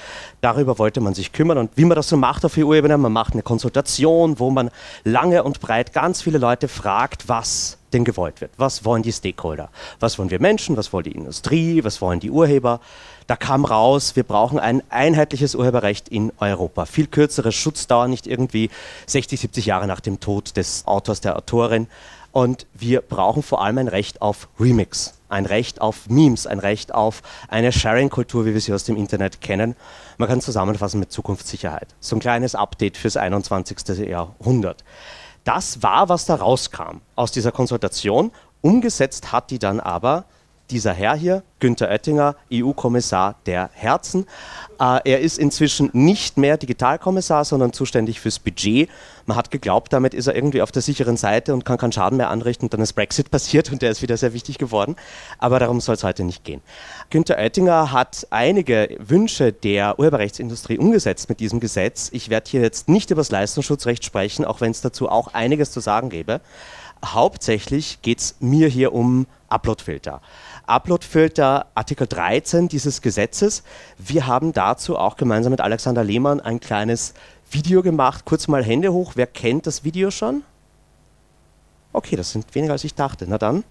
[0.40, 3.34] Darüber wollte man sich kümmern und wie man das so macht auf EU-Ebene, man macht
[3.34, 4.70] eine Konsultation, wo man
[5.04, 8.50] lange und breit ganz viele Leute fragt, was denn gewollt wird.
[8.56, 9.70] Was wollen die Stakeholder?
[10.00, 10.76] Was wollen wir Menschen?
[10.76, 11.84] Was wollen die Industrie?
[11.84, 12.80] Was wollen die Urheber?
[13.26, 16.86] Da kam raus, wir brauchen ein einheitliches Urheberrecht in Europa.
[16.86, 18.70] Viel kürzere Schutzdauer, nicht irgendwie
[19.06, 21.88] 60, 70 Jahre nach dem Tod des Autors, der Autorin.
[22.30, 25.14] Und wir brauchen vor allem ein Recht auf Remix.
[25.28, 29.40] ein Recht auf Memes, ein Recht auf eine Sharing-Kultur, wie wir sie aus dem Internet
[29.40, 29.74] kennen.
[30.18, 31.88] Man kann zusammenfassen mit Zukunftssicherheit.
[31.98, 34.06] So ein kleines Update fürs 21.
[34.06, 34.84] Jahrhundert.
[35.42, 38.30] Das war, was da rauskam aus dieser Konsultation.
[38.60, 40.26] Umgesetzt hat die dann aber
[40.70, 44.26] dieser Herr hier, Günther Oettinger, EU-Kommissar der Herzen.
[44.78, 48.90] Äh, er ist inzwischen nicht mehr Digitalkommissar, sondern zuständig fürs Budget.
[49.24, 52.18] Man hat geglaubt, damit ist er irgendwie auf der sicheren Seite und kann keinen Schaden
[52.18, 52.68] mehr anrichten.
[52.68, 54.96] Dann ist Brexit passiert und der ist wieder sehr wichtig geworden.
[55.38, 56.60] Aber darum soll es heute nicht gehen.
[57.10, 62.10] Günther Oettinger hat einige Wünsche der Urheberrechtsindustrie umgesetzt mit diesem Gesetz.
[62.12, 65.70] Ich werde hier jetzt nicht über das Leistungsschutzrecht sprechen, auch wenn es dazu auch einiges
[65.70, 66.40] zu sagen gäbe.
[67.04, 70.20] Hauptsächlich geht es mir hier um Uploadfilter.
[70.66, 73.62] Uploadfilter Artikel 13 dieses Gesetzes.
[73.98, 77.14] Wir haben dazu auch gemeinsam mit Alexander Lehmann ein kleines
[77.50, 78.24] Video gemacht.
[78.24, 79.12] Kurz mal Hände hoch.
[79.14, 80.42] Wer kennt das Video schon?
[81.92, 83.26] Okay, das sind weniger als ich dachte.
[83.28, 83.64] Na dann.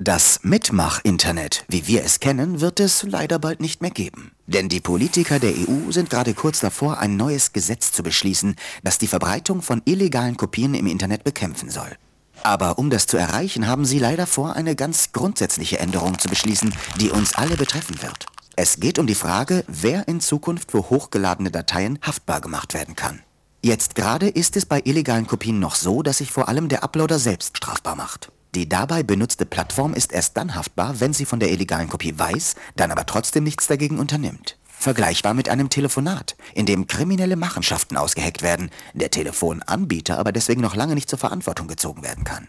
[0.00, 4.30] Das Mitmach-Internet, wie wir es kennen, wird es leider bald nicht mehr geben.
[4.46, 8.54] Denn die Politiker der EU sind gerade kurz davor, ein neues Gesetz zu beschließen,
[8.84, 11.96] das die Verbreitung von illegalen Kopien im Internet bekämpfen soll.
[12.42, 16.74] Aber um das zu erreichen, haben sie leider vor, eine ganz grundsätzliche Änderung zu beschließen,
[17.00, 18.26] die uns alle betreffen wird.
[18.56, 23.20] Es geht um die Frage, wer in Zukunft für hochgeladene Dateien haftbar gemacht werden kann.
[23.62, 27.18] Jetzt gerade ist es bei illegalen Kopien noch so, dass sich vor allem der Uploader
[27.18, 28.30] selbst strafbar macht.
[28.54, 32.54] Die dabei benutzte Plattform ist erst dann haftbar, wenn sie von der illegalen Kopie weiß,
[32.76, 34.56] dann aber trotzdem nichts dagegen unternimmt.
[34.78, 40.76] Vergleichbar mit einem Telefonat, in dem kriminelle Machenschaften ausgeheckt werden, der Telefonanbieter aber deswegen noch
[40.76, 42.48] lange nicht zur Verantwortung gezogen werden kann.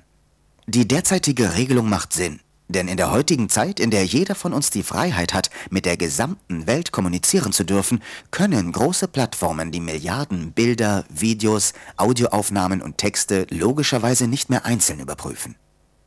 [0.67, 4.69] Die derzeitige Regelung macht Sinn, denn in der heutigen Zeit, in der jeder von uns
[4.69, 10.51] die Freiheit hat, mit der gesamten Welt kommunizieren zu dürfen, können große Plattformen die Milliarden
[10.51, 15.55] Bilder, Videos, Audioaufnahmen und Texte logischerweise nicht mehr einzeln überprüfen.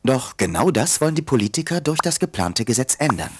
[0.05, 3.31] Doch genau das wollen die Politiker durch das geplante Gesetz ändern.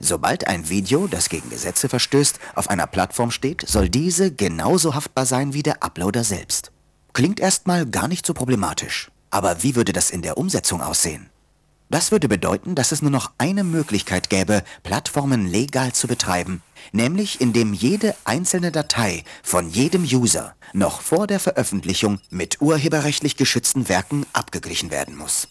[0.00, 5.26] Sobald ein Video, das gegen Gesetze verstößt, auf einer Plattform steht, soll diese genauso haftbar
[5.26, 6.70] sein wie der Uploader selbst.
[7.12, 9.10] Klingt erstmal gar nicht so problematisch.
[9.30, 11.28] Aber wie würde das in der Umsetzung aussehen?
[11.90, 17.40] Das würde bedeuten, dass es nur noch eine Möglichkeit gäbe, Plattformen legal zu betreiben, nämlich
[17.40, 24.26] indem jede einzelne Datei von jedem User noch vor der Veröffentlichung mit urheberrechtlich geschützten Werken
[24.34, 25.48] abgeglichen werden muss.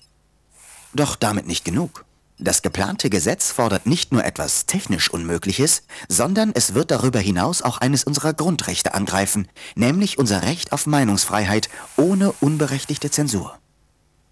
[0.94, 2.06] Doch damit nicht genug.
[2.40, 7.80] Das geplante Gesetz fordert nicht nur etwas technisch Unmögliches, sondern es wird darüber hinaus auch
[7.80, 13.58] eines unserer Grundrechte angreifen, nämlich unser Recht auf Meinungsfreiheit ohne unberechtigte Zensur.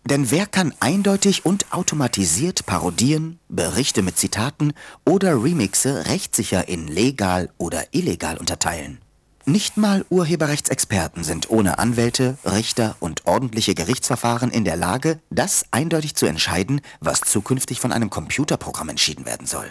[0.08, 7.50] Denn wer kann eindeutig und automatisiert Parodien, Berichte mit Zitaten oder Remixe rechtssicher in legal
[7.58, 9.00] oder illegal unterteilen?
[9.47, 16.15] Nicht mal Urheberrechtsexperten sind ohne Anwälte, Richter und ordentliche Gerichtsverfahren in der Lage, das eindeutig
[16.15, 19.69] zu entscheiden, was zukünftig von einem Computerprogramm entschieden werden soll.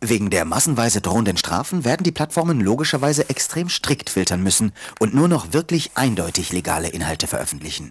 [0.00, 4.70] Wegen der massenweise drohenden Strafen werden die Plattformen logischerweise extrem strikt filtern müssen
[5.00, 7.90] und nur noch wirklich eindeutig legale Inhalte veröffentlichen.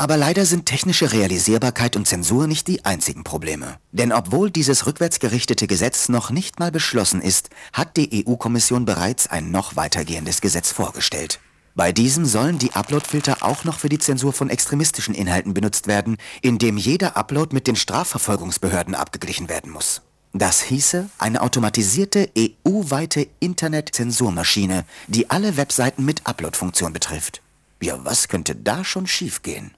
[0.00, 3.76] Aber leider sind technische Realisierbarkeit und Zensur nicht die einzigen Probleme.
[3.92, 9.50] Denn obwohl dieses rückwärtsgerichtete Gesetz noch nicht mal beschlossen ist, hat die EU-Kommission bereits ein
[9.50, 11.38] noch weitergehendes Gesetz vorgestellt.
[11.74, 16.16] Bei diesem sollen die Uploadfilter auch noch für die Zensur von extremistischen Inhalten benutzt werden,
[16.40, 20.00] indem jeder Upload mit den Strafverfolgungsbehörden abgeglichen werden muss.
[20.32, 27.42] Das hieße eine automatisierte EU-weite Internet-Zensurmaschine, die alle Webseiten mit Upload-Funktion betrifft.
[27.82, 29.72] Ja, was könnte da schon schiefgehen?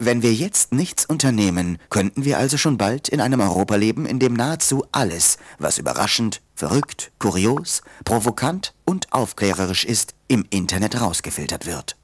[0.00, 4.20] Wenn wir jetzt nichts unternehmen, könnten wir also schon bald in einem Europa leben, in
[4.20, 11.96] dem nahezu alles, was überraschend, verrückt, kurios, provokant und aufklärerisch ist, im Internet rausgefiltert wird.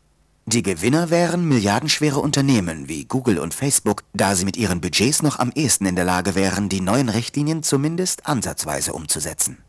[0.47, 5.39] Die Gewinner wären milliardenschwere Unternehmen wie Google und Facebook, da sie mit ihren Budgets noch
[5.39, 9.64] am ehesten in der Lage wären, die neuen Richtlinien zumindest ansatzweise umzusetzen.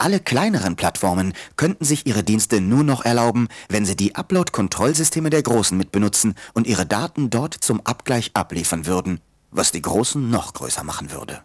[0.00, 5.42] Alle kleineren Plattformen könnten sich ihre Dienste nur noch erlauben, wenn sie die Upload-Kontrollsysteme der
[5.42, 10.84] Großen mitbenutzen und ihre Daten dort zum Abgleich abliefern würden, was die Großen noch größer
[10.84, 11.42] machen würde.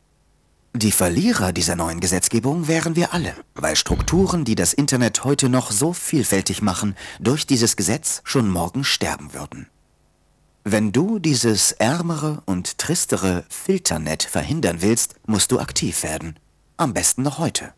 [0.76, 5.72] Die Verlierer dieser neuen Gesetzgebung wären wir alle, weil Strukturen, die das Internet heute noch
[5.72, 9.68] so vielfältig machen, durch dieses Gesetz schon morgen sterben würden.
[10.64, 16.38] Wenn du dieses ärmere und tristere Filternet verhindern willst, musst du aktiv werden.
[16.78, 17.74] Am besten noch heute.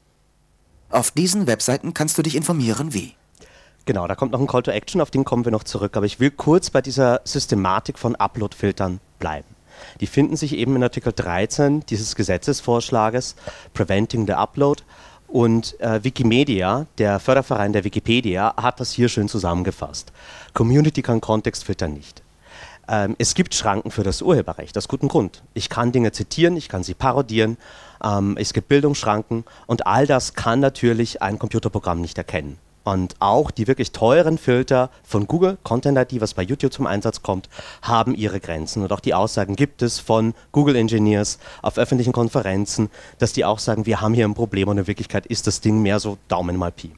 [0.89, 3.13] Auf diesen Webseiten kannst du dich informieren, wie.
[3.86, 5.95] Genau, da kommt noch ein Call to Action, auf den kommen wir noch zurück.
[5.98, 9.48] Aber ich will kurz bei dieser Systematik von Upload-Filtern bleiben.
[10.00, 13.36] Die finden sich eben in Artikel 13 dieses Gesetzesvorschlages
[13.74, 14.84] Preventing the Upload.
[15.28, 20.13] Und äh, Wikimedia, der Förderverein der Wikipedia, hat das hier schön zusammengefasst.
[20.54, 22.21] Community kann Kontextfilter nicht.
[22.88, 25.43] Ähm, es gibt Schranken für das Urheberrecht, aus gutem Grund.
[25.54, 27.58] Ich kann Dinge zitieren, ich kann sie parodieren,
[28.03, 32.58] ähm, es gibt Bildungsschranken und all das kann natürlich ein Computerprogramm nicht erkennen.
[32.86, 37.23] Und auch die wirklich teuren Filter von Google, Content ID, was bei YouTube zum Einsatz
[37.23, 37.49] kommt,
[37.81, 38.84] haben ihre Grenzen.
[38.84, 43.58] Und auch die Aussagen gibt es von Google Engineers auf öffentlichen Konferenzen, dass die auch
[43.58, 46.58] sagen, wir haben hier ein Problem und in Wirklichkeit ist das Ding mehr so Daumen
[46.58, 46.91] mal Pi.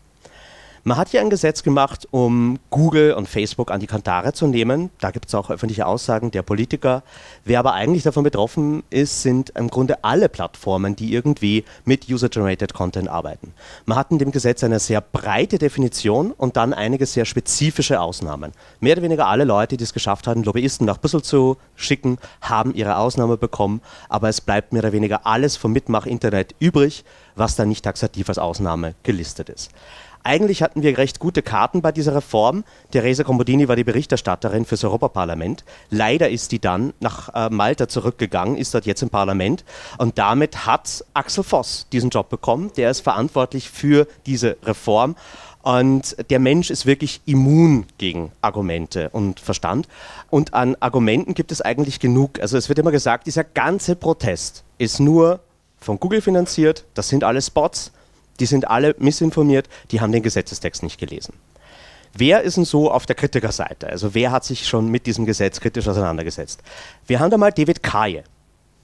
[0.84, 4.90] Man hat hier ein Gesetz gemacht, um Google und Facebook an die Kantare zu nehmen.
[5.00, 7.04] Da gibt es auch öffentliche Aussagen der Politiker.
[7.44, 12.74] Wer aber eigentlich davon betroffen ist, sind im Grunde alle Plattformen, die irgendwie mit User-Generated
[12.74, 13.54] Content arbeiten.
[13.86, 18.52] Man hat in dem Gesetz eine sehr breite Definition und dann einige sehr spezifische Ausnahmen.
[18.80, 22.74] Mehr oder weniger alle Leute, die es geschafft haben, Lobbyisten nach Brüssel zu schicken, haben
[22.74, 27.04] ihre Ausnahme bekommen, aber es bleibt mehr oder weniger alles vom Mitmach-Internet übrig,
[27.36, 29.72] was dann nicht taxativ als Ausnahme gelistet ist.
[30.28, 32.66] Eigentlich hatten wir recht gute Karten bei dieser Reform.
[32.92, 35.64] Theresa Comodini war die Berichterstatterin fürs Europaparlament.
[35.90, 39.64] Leider ist die dann nach äh, Malta zurückgegangen, ist dort jetzt im Parlament.
[39.98, 42.72] Und damit hat Axel Voss diesen Job bekommen.
[42.76, 45.16] Der ist verantwortlich für diese Reform.
[45.62, 49.88] Und der Mensch ist wirklich immun gegen Argumente und Verstand.
[50.30, 52.42] Und an Argumenten gibt es eigentlich genug.
[52.42, 55.40] Also es wird immer gesagt, dieser ganze Protest ist nur
[55.80, 56.84] von Google finanziert.
[56.96, 57.94] Das sind alles Bots
[58.40, 61.34] die sind alle missinformiert, die haben den Gesetzestext nicht gelesen.
[62.14, 63.88] Wer ist denn so auf der Kritikerseite?
[63.88, 66.62] Also wer hat sich schon mit diesem Gesetz kritisch auseinandergesetzt?
[67.06, 68.24] Wir haben da mal David Kaye,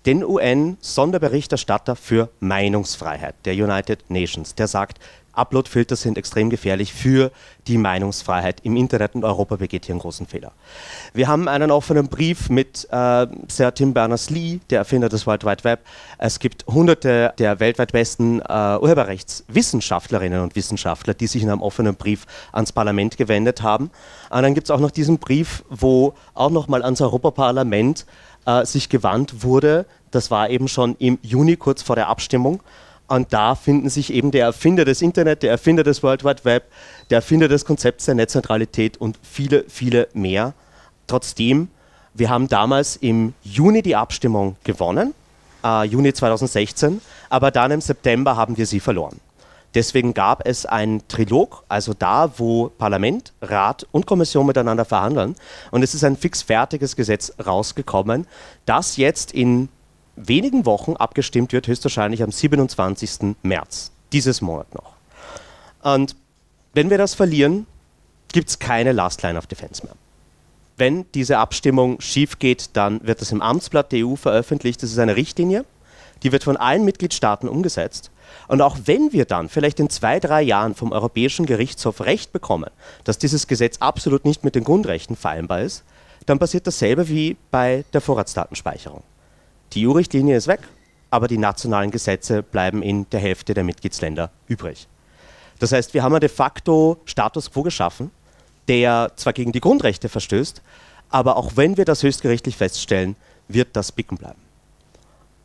[0.06, 4.56] den UN-Sonderberichterstatter für Meinungsfreiheit der United Nations.
[4.56, 5.00] Der sagt,
[5.34, 7.32] Upload-Filter sind extrem gefährlich für
[7.68, 10.52] die Meinungsfreiheit im Internet und Europa begeht hier einen großen Fehler.
[11.13, 15.63] Wir haben einen offenen Brief mit äh, Sir Tim Berners-Lee, der Erfinder des World Wide
[15.63, 15.80] Web.
[16.18, 21.96] Es gibt hunderte der weltweit besten äh, Urheberrechtswissenschaftlerinnen und Wissenschaftler, die sich in einem offenen
[21.96, 23.89] Brief ans Parlament gewendet haben.
[24.30, 28.06] Und dann gibt es auch noch diesen Brief, wo auch nochmal ans Europaparlament
[28.45, 29.86] äh, sich gewandt wurde.
[30.12, 32.62] Das war eben schon im Juni, kurz vor der Abstimmung.
[33.08, 36.63] Und da finden sich eben der Erfinder des Internet, der Erfinder des World Wide Web,
[37.10, 40.53] der Erfinder des Konzepts der Netzneutralität und viele, viele mehr.
[41.08, 41.67] Trotzdem,
[42.13, 45.13] wir haben damals im Juni die Abstimmung gewonnen,
[45.63, 49.19] äh, Juni 2016, aber dann im September haben wir sie verloren.
[49.75, 55.36] Deswegen gab es ein Trilog, also da, wo Parlament, Rat und Kommission miteinander verhandeln.
[55.71, 58.27] Und es ist ein fixfertiges Gesetz rausgekommen,
[58.65, 59.69] das jetzt in
[60.15, 63.36] wenigen Wochen abgestimmt wird, höchstwahrscheinlich am 27.
[63.41, 64.93] März, dieses Monat noch.
[65.81, 66.15] Und
[66.73, 67.65] wenn wir das verlieren,
[68.31, 69.95] gibt es keine Last Line of Defense mehr.
[70.77, 74.81] Wenn diese Abstimmung schief geht, dann wird das im Amtsblatt der EU veröffentlicht.
[74.81, 75.65] Das ist eine Richtlinie,
[76.23, 78.09] die wird von allen Mitgliedstaaten umgesetzt.
[78.47, 82.69] Und auch wenn wir dann vielleicht in zwei, drei Jahren vom Europäischen Gerichtshof Recht bekommen,
[83.03, 85.84] dass dieses Gesetz absolut nicht mit den Grundrechten vereinbar ist,
[86.25, 89.03] dann passiert dasselbe wie bei der Vorratsdatenspeicherung.
[89.73, 90.62] Die EU-Richtlinie ist weg,
[91.10, 94.88] aber die nationalen Gesetze bleiben in der Hälfte der Mitgliedsländer übrig.
[95.60, 98.12] Das heißt, wir haben de facto Status quo geschaffen,
[98.67, 100.62] der zwar gegen die Grundrechte verstößt,
[101.10, 103.15] aber auch wenn wir das höchstgerichtlich feststellen,
[103.47, 104.41] wird das bicken bleiben.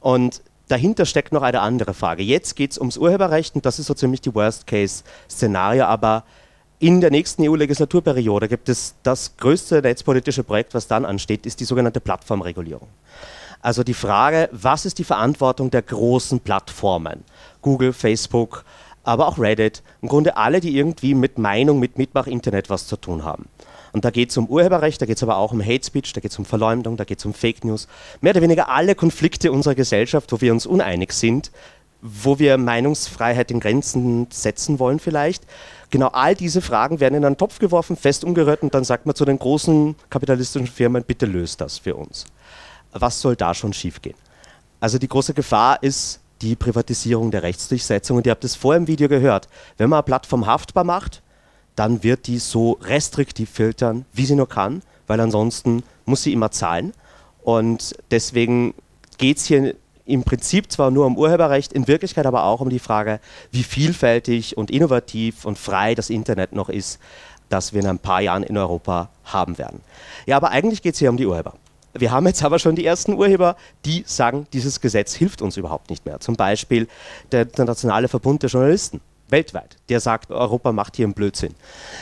[0.01, 2.23] Und dahinter steckt noch eine andere Frage.
[2.23, 6.25] Jetzt geht es ums Urheberrecht und das ist so ziemlich die Worst-Case-Szenario, aber
[6.79, 11.65] in der nächsten EU-Legislaturperiode gibt es das größte netzpolitische Projekt, was dann ansteht, ist die
[11.65, 12.89] sogenannte Plattformregulierung.
[13.61, 17.25] Also die Frage, was ist die Verantwortung der großen Plattformen?
[17.61, 18.65] Google, Facebook,
[19.03, 23.25] aber auch Reddit, im Grunde alle, die irgendwie mit Meinung, mit Mitmach-Internet was zu tun
[23.25, 23.49] haben.
[23.99, 26.21] Und da geht es um Urheberrecht, da geht es aber auch um Hate Speech, da
[26.21, 27.89] geht es um Verleumdung, da geht es um Fake News.
[28.21, 31.51] Mehr oder weniger alle Konflikte unserer Gesellschaft, wo wir uns uneinig sind,
[32.01, 35.45] wo wir Meinungsfreiheit in Grenzen setzen wollen vielleicht.
[35.91, 39.15] Genau all diese Fragen werden in einen Topf geworfen, fest umgerührt und dann sagt man
[39.15, 42.27] zu den großen kapitalistischen Firmen, bitte löst das für uns
[42.93, 44.17] was soll da schon schiefgehen?
[44.81, 48.17] Also die große Gefahr ist die Privatisierung der Rechtsdurchsetzung.
[48.17, 49.49] Und ihr habt es vorher im Video gehört.
[49.77, 51.23] Wenn man eine Plattform haftbar macht,
[51.79, 56.51] dann wird die so restriktiv filtern, wie sie nur kann, weil ansonsten muss sie immer
[56.51, 56.93] zahlen.
[57.43, 58.75] Und deswegen
[59.17, 62.79] geht es hier im Prinzip zwar nur um Urheberrecht, in Wirklichkeit aber auch um die
[62.79, 63.21] Frage,
[63.53, 66.99] wie vielfältig und innovativ und frei das Internet noch ist,
[67.49, 69.81] das wir in ein paar Jahren in Europa haben werden.
[70.27, 71.55] Ja, aber eigentlich geht es hier um die Urheber.
[71.95, 75.91] Wir haben jetzt aber schon die ersten Urheber, die sagen, dieses Gesetz hilft uns überhaupt
[75.91, 76.21] nicht mehr.
[76.21, 76.89] Zum Beispiel
[77.31, 79.01] der Internationale Verbund der Journalisten.
[79.31, 81.55] Weltweit, der sagt, Europa macht hier einen Blödsinn.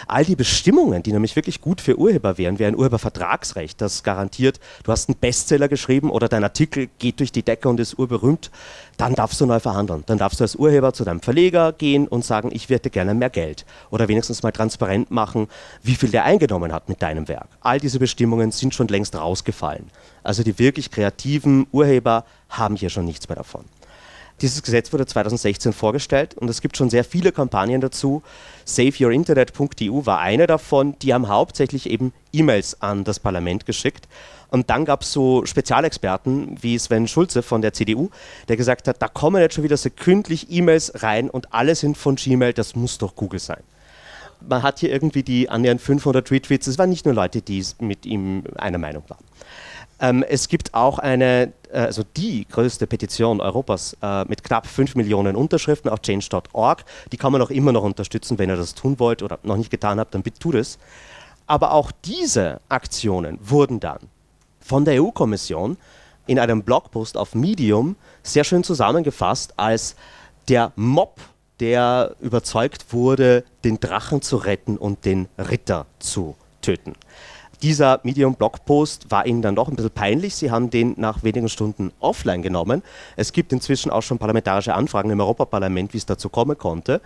[0.06, 4.60] All die Bestimmungen, die nämlich wirklich gut für Urheber wären, wäre ein Urhebervertragsrecht, das garantiert,
[4.84, 8.50] du hast einen Bestseller geschrieben oder dein Artikel geht durch die Decke und ist urberühmt,
[8.96, 10.04] dann darfst du neu verhandeln.
[10.06, 13.30] Dann darfst du als Urheber zu deinem Verleger gehen und sagen, ich werde gerne mehr
[13.30, 13.66] Geld.
[13.90, 15.48] Oder wenigstens mal transparent machen,
[15.82, 17.48] wie viel der eingenommen hat mit deinem Werk.
[17.60, 19.90] All diese Bestimmungen sind schon längst rausgefallen.
[20.22, 23.64] Also die wirklich kreativen Urheber haben hier schon nichts mehr davon.
[24.42, 28.22] Dieses Gesetz wurde 2016 vorgestellt und es gibt schon sehr viele Kampagnen dazu.
[28.66, 30.98] SaveYourInternet.eu war eine davon.
[31.00, 34.08] Die haben hauptsächlich eben E-Mails an das Parlament geschickt.
[34.50, 38.10] Und dann gab es so Spezialexperten wie Sven Schulze von der CDU,
[38.48, 42.16] der gesagt hat, da kommen jetzt schon wieder sekündlich E-Mails rein und alle sind von
[42.16, 43.62] Gmail, das muss doch Google sein.
[44.46, 48.06] Man hat hier irgendwie die annähernd 500 Retweets, es waren nicht nur Leute, die mit
[48.06, 49.24] ihm einer Meinung waren.
[49.98, 55.36] Ähm, es gibt auch eine, also die größte Petition Europas äh, mit knapp 5 Millionen
[55.36, 56.84] Unterschriften auf change.org.
[57.12, 59.70] Die kann man auch immer noch unterstützen, wenn ihr das tun wollt oder noch nicht
[59.70, 60.78] getan habt, dann bitte tut es.
[61.46, 64.00] Aber auch diese Aktionen wurden dann
[64.60, 65.76] von der EU-Kommission
[66.26, 69.94] in einem Blogpost auf Medium sehr schön zusammengefasst als
[70.48, 71.20] der Mob,
[71.60, 76.94] der überzeugt wurde, den Drachen zu retten und den Ritter zu töten.
[77.62, 80.34] Dieser Medium-Blogpost war ihnen dann doch ein bisschen peinlich.
[80.34, 82.82] Sie haben den nach wenigen Stunden offline genommen.
[83.16, 87.00] Es gibt inzwischen auch schon parlamentarische Anfragen im Europaparlament, wie es dazu kommen konnte.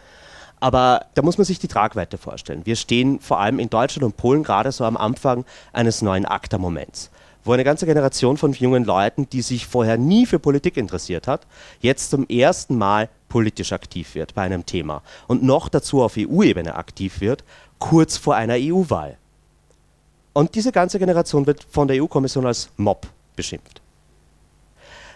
[0.61, 2.67] Aber da muss man sich die Tragweite vorstellen.
[2.67, 7.11] Wir stehen vor allem in Deutschland und Polen gerade so am Anfang eines neuen ACTA-Moments,
[7.45, 11.47] wo eine ganze Generation von jungen Leuten, die sich vorher nie für Politik interessiert hat,
[11.81, 16.75] jetzt zum ersten Mal politisch aktiv wird bei einem Thema und noch dazu auf EU-Ebene
[16.75, 17.45] aktiv wird,
[17.79, 19.17] kurz vor einer EU-Wahl.
[20.33, 23.81] Und diese ganze Generation wird von der EU-Kommission als Mob beschimpft.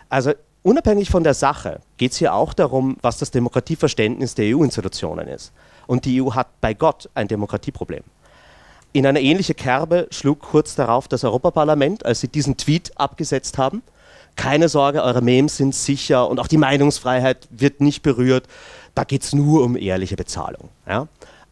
[0.08, 5.28] Also unabhängig von der Sache geht es hier auch darum, was das Demokratieverständnis der EU-Institutionen
[5.28, 5.52] ist.
[5.86, 8.02] Und die EU hat bei Gott ein Demokratieproblem.
[8.92, 13.82] In eine ähnliche Kerbe schlug kurz darauf das Europaparlament, als sie diesen Tweet abgesetzt haben.
[14.36, 18.46] Keine Sorge, eure Memes sind sicher und auch die Meinungsfreiheit wird nicht berührt.
[18.94, 20.68] Da geht es nur um ehrliche Bezahlung.
[20.86, 21.08] Ja?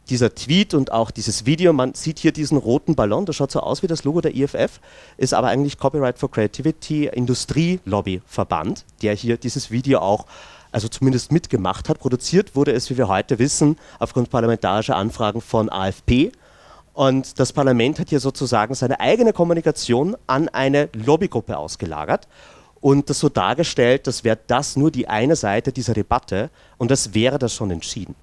[0.09, 3.61] Dieser Tweet und auch dieses Video, man sieht hier diesen roten Ballon, das schaut so
[3.61, 4.81] aus wie das Logo der IFF,
[5.17, 10.27] ist aber eigentlich Copyright for Creativity Industrielobbyverband, der hier dieses Video auch
[10.73, 11.99] also zumindest mitgemacht hat.
[11.99, 16.33] Produziert wurde es, wie wir heute wissen, aufgrund parlamentarischer Anfragen von AFP.
[16.95, 22.27] Und das Parlament hat hier sozusagen seine eigene Kommunikation an eine Lobbygruppe ausgelagert
[22.81, 27.15] und das so dargestellt, das wäre das nur die eine Seite dieser Debatte und das
[27.15, 28.15] wäre das schon entschieden.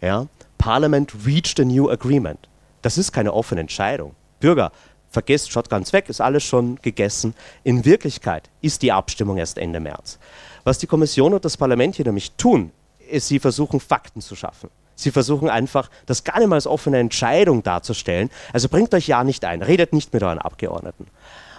[0.00, 0.26] Ja?
[0.58, 2.48] Parliament reached a new agreement.
[2.82, 4.14] Das ist keine offene Entscheidung.
[4.40, 4.72] Bürger,
[5.10, 7.34] vergesst, schaut ganz weg, ist alles schon gegessen.
[7.64, 10.18] In Wirklichkeit ist die Abstimmung erst Ende März.
[10.64, 12.72] Was die Kommission und das Parlament hier nämlich tun,
[13.10, 14.70] ist, sie versuchen, Fakten zu schaffen.
[14.94, 18.30] Sie versuchen einfach, das gar nicht mal als offene Entscheidung darzustellen.
[18.52, 21.06] Also bringt euch ja nicht ein, redet nicht mit euren Abgeordneten.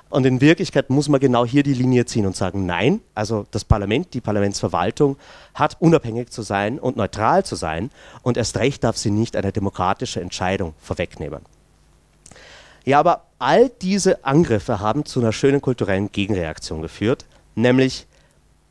[0.09, 3.65] Und in Wirklichkeit muss man genau hier die Linie ziehen und sagen, nein, also das
[3.65, 5.17] Parlament, die Parlamentsverwaltung
[5.53, 7.91] hat unabhängig zu sein und neutral zu sein
[8.21, 11.41] und erst recht darf sie nicht eine demokratische Entscheidung vorwegnehmen.
[12.85, 18.07] Ja, aber all diese Angriffe haben zu einer schönen kulturellen Gegenreaktion geführt, nämlich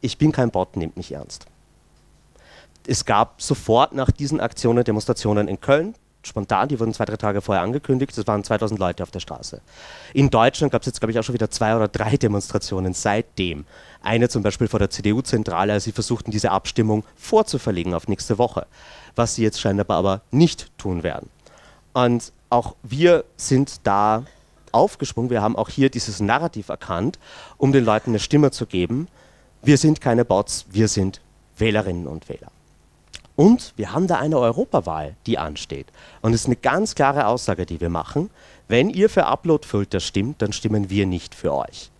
[0.00, 1.46] ich bin kein Bot, nehmt mich ernst.
[2.86, 5.94] Es gab sofort nach diesen Aktionen Demonstrationen in Köln,
[6.26, 9.60] spontan, die wurden zwei, drei Tage vorher angekündigt, es waren 2000 Leute auf der Straße.
[10.12, 13.64] In Deutschland gab es jetzt, glaube ich, auch schon wieder zwei oder drei Demonstrationen seitdem.
[14.02, 18.66] Eine zum Beispiel vor der CDU-Zentrale, als sie versuchten, diese Abstimmung vorzuverlegen auf nächste Woche,
[19.14, 21.30] was sie jetzt scheinbar aber nicht tun werden.
[21.92, 24.24] Und auch wir sind da
[24.72, 27.18] aufgesprungen, wir haben auch hier dieses Narrativ erkannt,
[27.56, 29.08] um den Leuten eine Stimme zu geben.
[29.62, 31.20] Wir sind keine Bots, wir sind
[31.56, 32.50] Wählerinnen und Wähler.
[33.36, 35.86] Und wir haben da eine Europawahl, die ansteht.
[36.22, 38.30] Und es ist eine ganz klare Aussage, die wir machen.
[38.66, 41.90] Wenn ihr für Uploadfilter stimmt, dann stimmen wir nicht für euch.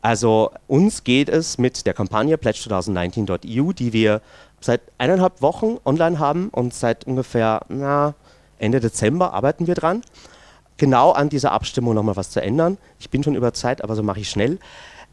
[0.00, 4.22] Also uns geht es mit der Kampagne pledge2019.eu, die wir
[4.60, 8.14] seit eineinhalb Wochen online haben und seit ungefähr na,
[8.58, 10.02] Ende Dezember arbeiten wir dran,
[10.76, 12.78] genau an dieser Abstimmung nochmal was zu ändern.
[12.98, 14.58] Ich bin schon über Zeit, aber so mache ich schnell.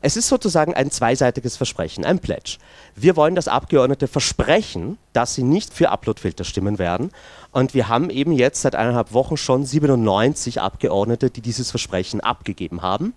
[0.05, 2.57] Es ist sozusagen ein zweiseitiges Versprechen, ein Pledge.
[2.95, 7.09] Wir wollen, dass Abgeordnete versprechen, dass sie nicht für Uploadfilter stimmen werden.
[7.51, 12.83] Und wir haben eben jetzt seit eineinhalb Wochen schon 97 Abgeordnete, die dieses Versprechen abgegeben
[12.83, 13.15] haben.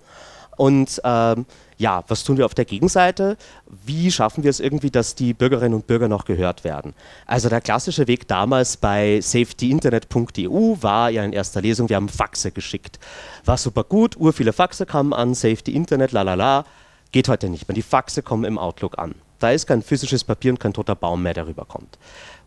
[0.57, 1.45] Und ähm,
[1.77, 3.37] ja, was tun wir auf der Gegenseite?
[3.85, 6.95] Wie schaffen wir es irgendwie, dass die Bürgerinnen und Bürger noch gehört werden?
[7.27, 12.51] Also der klassische Weg damals bei safetyinternet.eu war ja in erster Lesung, wir haben Faxe
[12.51, 12.99] geschickt.
[13.45, 16.65] War super gut, ur viele Faxe kamen an, Safety Internet, lalala.
[17.13, 17.75] Geht heute nicht mehr.
[17.75, 19.15] Die Faxe kommen im Outlook an.
[19.39, 21.99] Da ist kein physisches Papier und kein toter Baum mehr, der rüberkommt.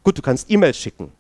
[0.04, 1.12] Gut, du kannst E-Mails schicken.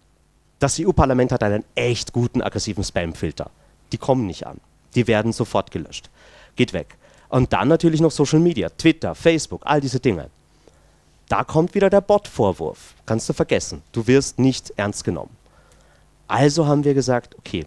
[0.59, 3.49] Das EU-Parlament hat einen echt guten aggressiven Spam-Filter.
[3.91, 4.59] Die kommen nicht an.
[4.95, 6.09] Die werden sofort gelöscht.
[6.55, 6.97] Geht weg.
[7.29, 10.29] Und dann natürlich noch Social Media, Twitter, Facebook, all diese Dinge.
[11.29, 12.93] Da kommt wieder der Bot-Vorwurf.
[13.05, 13.81] Kannst du vergessen.
[13.93, 15.35] Du wirst nicht ernst genommen.
[16.27, 17.65] Also haben wir gesagt, okay,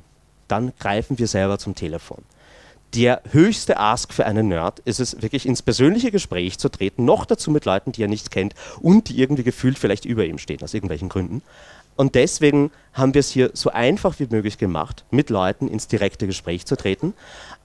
[0.48, 2.22] dann greifen wir selber zum Telefon.
[2.94, 7.26] Der höchste Ask für einen Nerd ist es, wirklich ins persönliche Gespräch zu treten, noch
[7.26, 10.62] dazu mit Leuten, die er nicht kennt und die irgendwie gefühlt vielleicht über ihm stehen,
[10.62, 11.42] aus irgendwelchen Gründen.
[11.96, 16.26] Und deswegen haben wir es hier so einfach wie möglich gemacht, mit Leuten ins direkte
[16.26, 17.14] Gespräch zu treten.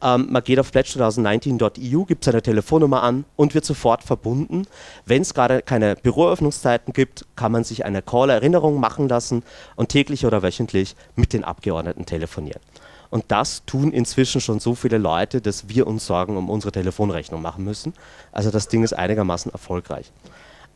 [0.02, 4.66] Ähm, man geht auf pledge2019.eu, gibt seine Telefonnummer an und wird sofort verbunden.
[5.06, 9.44] Wenn es gerade keine Büroöffnungszeiten gibt, kann man sich eine Call-Erinnerung machen lassen
[9.76, 12.62] und täglich oder wöchentlich mit den Abgeordneten telefonieren.
[13.10, 17.42] Und das tun inzwischen schon so viele Leute, dass wir uns Sorgen um unsere Telefonrechnung
[17.42, 17.94] machen müssen.
[18.32, 20.12] Also das Ding ist einigermaßen erfolgreich.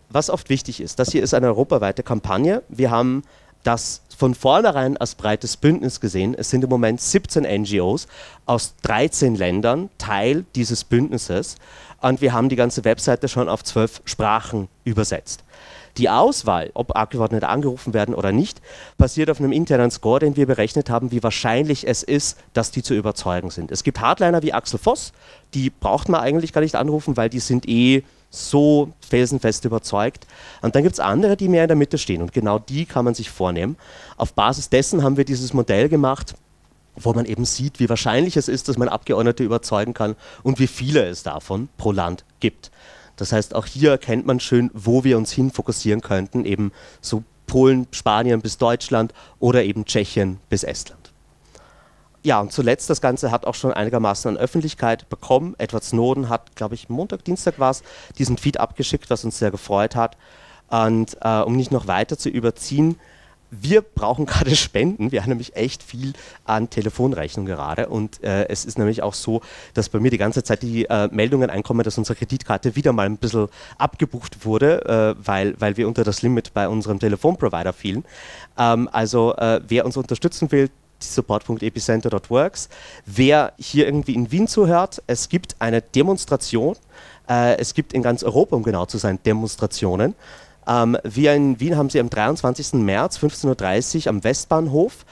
[0.10, 2.64] Was oft wichtig ist, das hier ist eine europaweite Kampagne.
[2.70, 3.24] Wir haben
[3.64, 6.36] das von vornherein als breites Bündnis gesehen.
[6.38, 8.08] Es sind im Moment 17 NGOs
[8.46, 11.56] aus 13 Ländern Teil dieses Bündnisses
[12.02, 15.44] und wir haben die ganze Webseite schon auf zwölf Sprachen übersetzt.
[15.98, 18.62] Die Auswahl, ob Abgeordnete angerufen werden oder nicht,
[18.98, 22.82] basiert auf einem internen Score, den wir berechnet haben, wie wahrscheinlich es ist, dass die
[22.82, 23.72] zu überzeugen sind.
[23.72, 25.14] Es gibt Hardliner wie Axel Voss,
[25.54, 30.26] die braucht man eigentlich gar nicht anrufen, weil die sind eh so felsenfest überzeugt.
[30.64, 32.24] Und dann gibt es andere, die mehr in der Mitte stehen.
[32.24, 33.78] Und genau die kann man sich vornehmen.
[34.18, 36.34] Auf Basis dessen haben wir dieses Modell gemacht,
[36.96, 40.68] wo man eben sieht, wie wahrscheinlich es ist, dass man Abgeordnete überzeugen kann und wie
[40.68, 42.72] viele es davon pro Land gibt.
[43.24, 47.24] Das heißt, auch hier erkennt man schön, wo wir uns hin fokussieren könnten, eben so
[47.48, 51.14] Polen, Spanien bis Deutschland oder eben Tschechien bis Estland.
[52.24, 55.56] Ja, und zuletzt, das Ganze hat auch schon einigermaßen an Öffentlichkeit bekommen.
[55.58, 57.84] Edward Snowden hat, glaube ich, Montag, Dienstag war es,
[58.18, 60.18] diesen Feed abgeschickt, was uns sehr gefreut hat.
[60.68, 62.98] Und äh, um nicht noch weiter zu überziehen,
[63.62, 65.12] wir brauchen gerade Spenden.
[65.12, 66.14] Wir haben nämlich echt viel
[66.46, 67.90] an Telefonrechnung gerade.
[67.90, 69.42] Und äh, es ist nämlich auch so,
[69.74, 73.06] dass bei mir die ganze Zeit die äh, Meldungen einkommen, dass unsere Kreditkarte wieder mal
[73.06, 73.48] ein bisschen
[73.78, 78.04] abgebucht wurde, äh, weil, weil wir unter das Limit bei unserem Telefonprovider fielen.
[78.58, 82.70] Ähm, also äh, wer uns unterstützen will, support.epicenter.works.
[83.06, 86.76] Wer hier irgendwie in Wien zuhört, es gibt eine Demonstration.
[87.30, 90.16] Äh, es gibt in ganz Europa, um genau zu sein, Demonstrationen.
[90.68, 92.74] Ähm, wir in Wien haben sie am 23.
[92.74, 95.06] März 15.30 Uhr am Westbahnhof.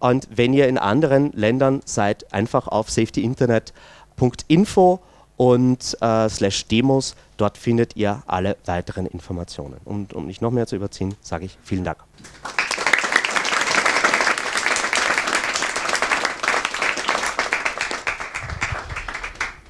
[0.00, 5.00] Und wenn ihr in anderen Ländern seid, einfach auf safetyinternet.info
[5.36, 7.16] und äh, slash Demos.
[7.36, 9.76] Dort findet ihr alle weiteren Informationen.
[9.84, 11.98] Und um nicht noch mehr zu überziehen, sage ich vielen Dank.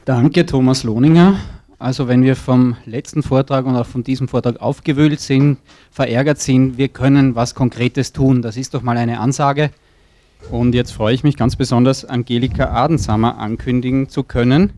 [0.05, 1.39] Danke, Thomas Lohninger.
[1.81, 5.59] Also wenn wir vom letzten Vortrag und auch von diesem Vortrag aufgewühlt sind,
[5.93, 8.43] verärgert sind, wir können was Konkretes tun.
[8.43, 9.71] Das ist doch mal eine Ansage.
[10.51, 14.73] Und jetzt freue ich mich ganz besonders, Angelika Adensamer ankündigen zu können.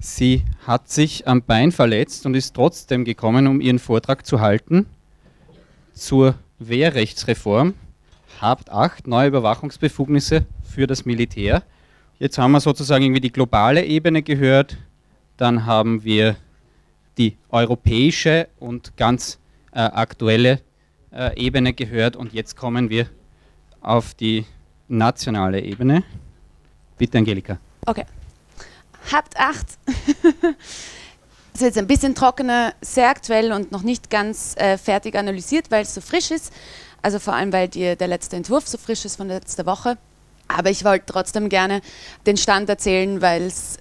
[0.00, 4.84] Sie hat sich am Bein verletzt und ist trotzdem gekommen, um ihren Vortrag zu halten
[5.94, 7.72] zur Wehrrechtsreform.
[8.40, 11.62] Habt acht neue Überwachungsbefugnisse für das Militär.
[12.18, 14.76] Jetzt haben wir sozusagen irgendwie die globale Ebene gehört,
[15.36, 16.36] dann haben wir
[17.18, 19.38] die europäische und ganz
[19.72, 20.60] äh, aktuelle
[21.12, 23.06] äh, Ebene gehört und jetzt kommen wir
[23.80, 24.46] auf die
[24.88, 26.02] nationale Ebene.
[26.98, 27.58] Bitte, Angelika.
[27.86, 28.04] Okay.
[29.12, 29.66] Habt acht.
[31.54, 35.82] Ist jetzt ein bisschen trockener, sehr aktuell und noch nicht ganz äh, fertig analysiert, weil
[35.82, 36.52] es so frisch ist.
[37.00, 39.96] Also vor allem, weil die, der letzte Entwurf so frisch ist von letzter Woche.
[40.48, 41.80] Aber ich wollte trotzdem gerne
[42.26, 43.76] den Stand erzählen, weil es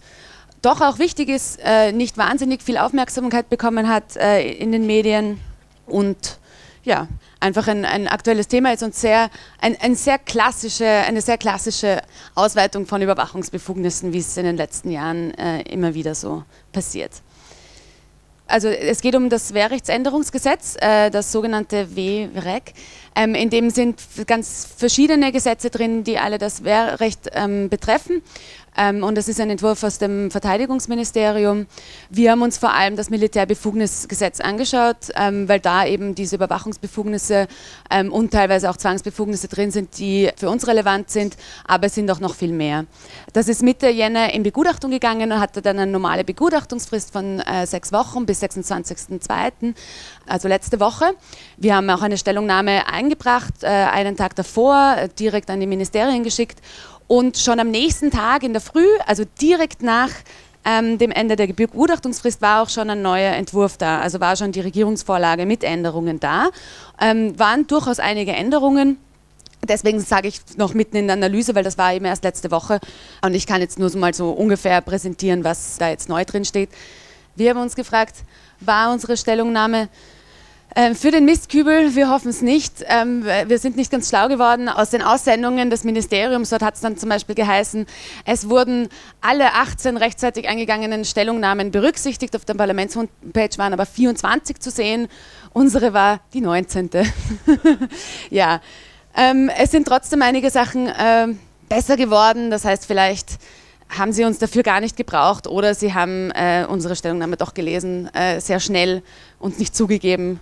[0.64, 5.40] doch auch wichtig ist, äh, nicht wahnsinnig viel Aufmerksamkeit bekommen hat äh, in den Medien
[5.86, 6.40] und
[6.84, 7.08] ja,
[7.40, 12.02] einfach ein, ein aktuelles Thema ist und sehr, ein, ein sehr klassische, eine sehr klassische
[12.36, 17.12] Ausweitung von Überwachungsbefugnissen, wie es in den letzten Jahren äh, immer wieder so passiert.
[18.46, 22.74] Also es geht um das Wehrrechtsänderungsgesetz, äh, das sogenannte WREC.
[23.16, 28.22] Ähm, in dem sind ganz verschiedene Gesetze drin, die alle das Wehrrecht ähm, betreffen.
[28.78, 31.68] Ähm, und das ist ein Entwurf aus dem Verteidigungsministerium.
[32.10, 37.48] Wir haben uns vor allem das Militärbefugnisgesetz angeschaut, ähm, weil da eben diese Überwachungsbefugnisse
[37.92, 42.10] ähm, und teilweise auch Zwangsbefugnisse drin sind, die für uns relevant sind, aber es sind
[42.10, 42.86] auch noch viel mehr.
[43.34, 47.66] Das ist Mitte Jänner in Begutachtung gegangen und hatte dann eine normale Begutachtungsfrist von äh,
[47.68, 49.74] sechs Wochen bis 26.02.,
[50.26, 51.14] also letzte Woche.
[51.58, 56.60] Wir haben auch eine Stellungnahme eingebracht, äh, einen Tag davor, direkt an die Ministerien geschickt
[57.08, 60.10] und schon am nächsten Tag in der Früh, also direkt nach
[60.66, 64.00] ähm, dem Ende der Begutachtungsfrist, war auch schon ein neuer Entwurf da.
[64.00, 66.50] Also war schon die Regierungsvorlage mit Änderungen da.
[67.00, 68.98] Ähm, waren durchaus einige Änderungen.
[69.68, 72.80] Deswegen sage ich noch mitten in der Analyse, weil das war eben erst letzte Woche
[73.22, 76.70] und ich kann jetzt nur mal so ungefähr präsentieren, was da jetzt neu drin steht.
[77.36, 78.18] Wir haben uns gefragt,
[78.60, 79.88] war unsere Stellungnahme
[80.96, 82.84] für den Mistkübel, wir hoffen es nicht.
[82.88, 84.70] Ähm, wir sind nicht ganz schlau geworden.
[84.70, 87.86] Aus den Aussendungen des Ministeriums, dort hat es dann zum Beispiel geheißen,
[88.26, 88.90] es wurden
[89.22, 92.36] alle 18 rechtzeitig eingegangenen Stellungnahmen berücksichtigt.
[92.36, 95.10] Auf der Parlamentshomepage waren aber 24 zu sehen.
[95.52, 96.90] Unsere war die 19.
[98.32, 98.60] ja,
[99.16, 100.92] ähm, es sind trotzdem einige Sachen
[101.70, 102.50] besser geworden.
[102.50, 103.38] Das heißt, vielleicht
[103.90, 108.10] haben sie uns dafür gar nicht gebraucht oder sie haben äh, unsere Stellungnahme doch gelesen,
[108.14, 109.04] äh, sehr schnell
[109.40, 110.40] und nicht zugegeben,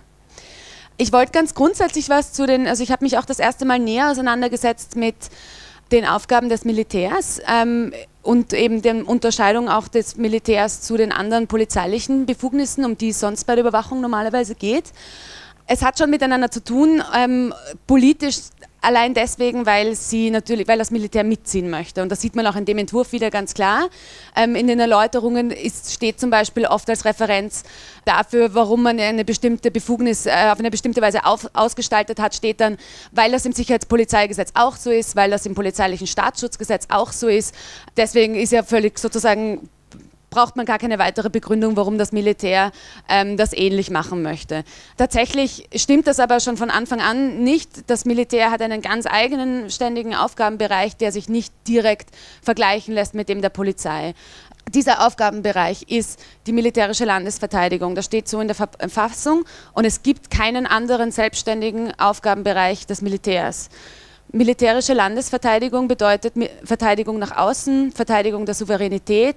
[0.96, 3.78] ich wollte ganz grundsätzlich was zu den, also ich habe mich auch das erste Mal
[3.78, 5.14] näher auseinandergesetzt mit
[5.90, 11.46] den Aufgaben des Militärs ähm, und eben der Unterscheidung auch des Militärs zu den anderen
[11.46, 14.84] polizeilichen Befugnissen, um die es sonst bei der Überwachung normalerweise geht.
[15.66, 17.02] Es hat schon miteinander zu tun.
[17.14, 17.54] Ähm,
[17.86, 18.38] politisch
[18.84, 22.02] Allein deswegen, weil sie natürlich, weil das Militär mitziehen möchte.
[22.02, 23.88] Und das sieht man auch in dem Entwurf wieder ganz klar.
[24.34, 27.62] Ähm, in den Erläuterungen ist, steht zum Beispiel oft als Referenz
[28.04, 32.60] dafür, warum man eine bestimmte Befugnis äh, auf eine bestimmte Weise auf, ausgestaltet hat, steht
[32.60, 32.76] dann,
[33.12, 37.54] weil das im Sicherheitspolizeigesetz auch so ist, weil das im polizeilichen Staatsschutzgesetz auch so ist.
[37.96, 39.68] Deswegen ist ja völlig sozusagen
[40.32, 42.72] braucht man gar keine weitere Begründung, warum das Militär
[43.08, 44.64] ähm, das ähnlich machen möchte.
[44.96, 47.88] Tatsächlich stimmt das aber schon von Anfang an nicht.
[47.88, 52.10] Das Militär hat einen ganz eigenen ständigen Aufgabenbereich, der sich nicht direkt
[52.42, 54.14] vergleichen lässt mit dem der Polizei.
[54.70, 57.94] Dieser Aufgabenbereich ist die militärische Landesverteidigung.
[57.94, 63.68] Das steht so in der Verfassung und es gibt keinen anderen selbstständigen Aufgabenbereich des Militärs.
[64.34, 66.32] Militärische Landesverteidigung bedeutet
[66.64, 69.36] Verteidigung nach außen, Verteidigung der Souveränität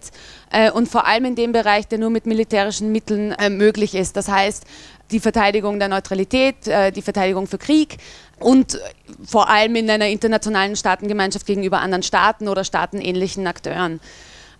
[0.52, 4.16] äh, und vor allem in dem Bereich, der nur mit militärischen Mitteln äh, möglich ist.
[4.16, 4.64] Das heißt,
[5.12, 7.98] die Verteidigung der Neutralität, äh, die Verteidigung für Krieg
[8.40, 8.80] und
[9.26, 14.00] vor allem in einer internationalen Staatengemeinschaft gegenüber anderen Staaten oder staatenähnlichen Akteuren.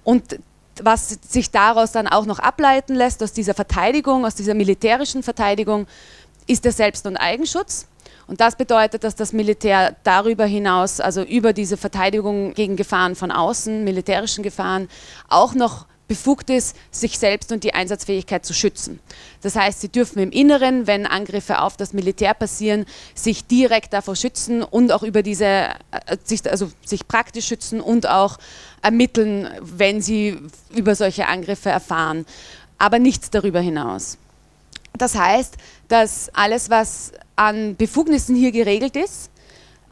[0.04, 0.40] Und
[0.84, 5.88] was sich daraus dann auch noch ableiten lässt, aus dieser Verteidigung, aus dieser militärischen Verteidigung,
[6.46, 7.88] ist der Selbst- und Eigenschutz.
[8.28, 13.32] Und das bedeutet, dass das Militär darüber hinaus, also über diese Verteidigung gegen Gefahren von
[13.32, 14.90] außen, militärischen Gefahren,
[15.30, 19.00] auch noch befugt ist, sich selbst und die Einsatzfähigkeit zu schützen.
[19.42, 24.16] Das heißt, sie dürfen im Inneren, wenn Angriffe auf das Militär passieren, sich direkt davor
[24.16, 26.18] schützen und auch über diese, äh,
[26.50, 28.38] also sich praktisch schützen und auch
[28.82, 30.38] ermitteln, wenn sie
[30.76, 32.26] über solche Angriffe erfahren.
[32.78, 34.18] Aber nichts darüber hinaus.
[34.98, 35.56] Das heißt,
[35.88, 39.32] dass alles, was an Befugnissen hier geregelt ist,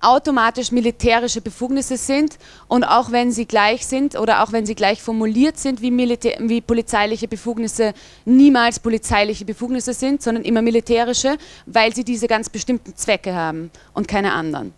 [0.03, 2.37] automatisch militärische Befugnisse sind
[2.67, 6.37] und auch wenn sie gleich sind oder auch wenn sie gleich formuliert sind wie, Militär,
[6.39, 7.93] wie polizeiliche Befugnisse,
[8.25, 14.07] niemals polizeiliche Befugnisse sind, sondern immer militärische, weil sie diese ganz bestimmten Zwecke haben und
[14.07, 14.73] keine anderen.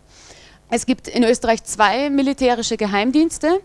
[0.70, 3.62] Es gibt in Österreich zwei militärische Geheimdienste.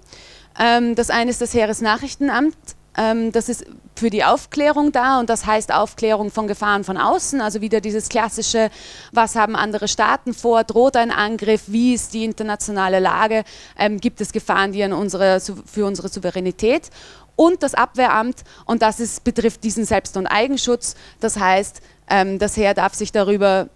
[0.58, 2.56] Ähm, das eine ist das Heeresnachrichtenamt,
[2.96, 3.64] ähm, das ist
[3.94, 8.08] für die Aufklärung da und das heißt Aufklärung von Gefahren von außen, also wieder dieses
[8.08, 8.70] klassische,
[9.12, 13.44] was haben andere Staaten vor, droht ein Angriff, wie ist die internationale Lage,
[13.78, 16.90] ähm, gibt es Gefahren die an unsere, für unsere Souveränität?
[17.36, 22.56] Und das Abwehramt und das ist, betrifft diesen Selbst- und Eigenschutz, das heißt, ähm, das
[22.56, 23.68] Heer darf sich darüber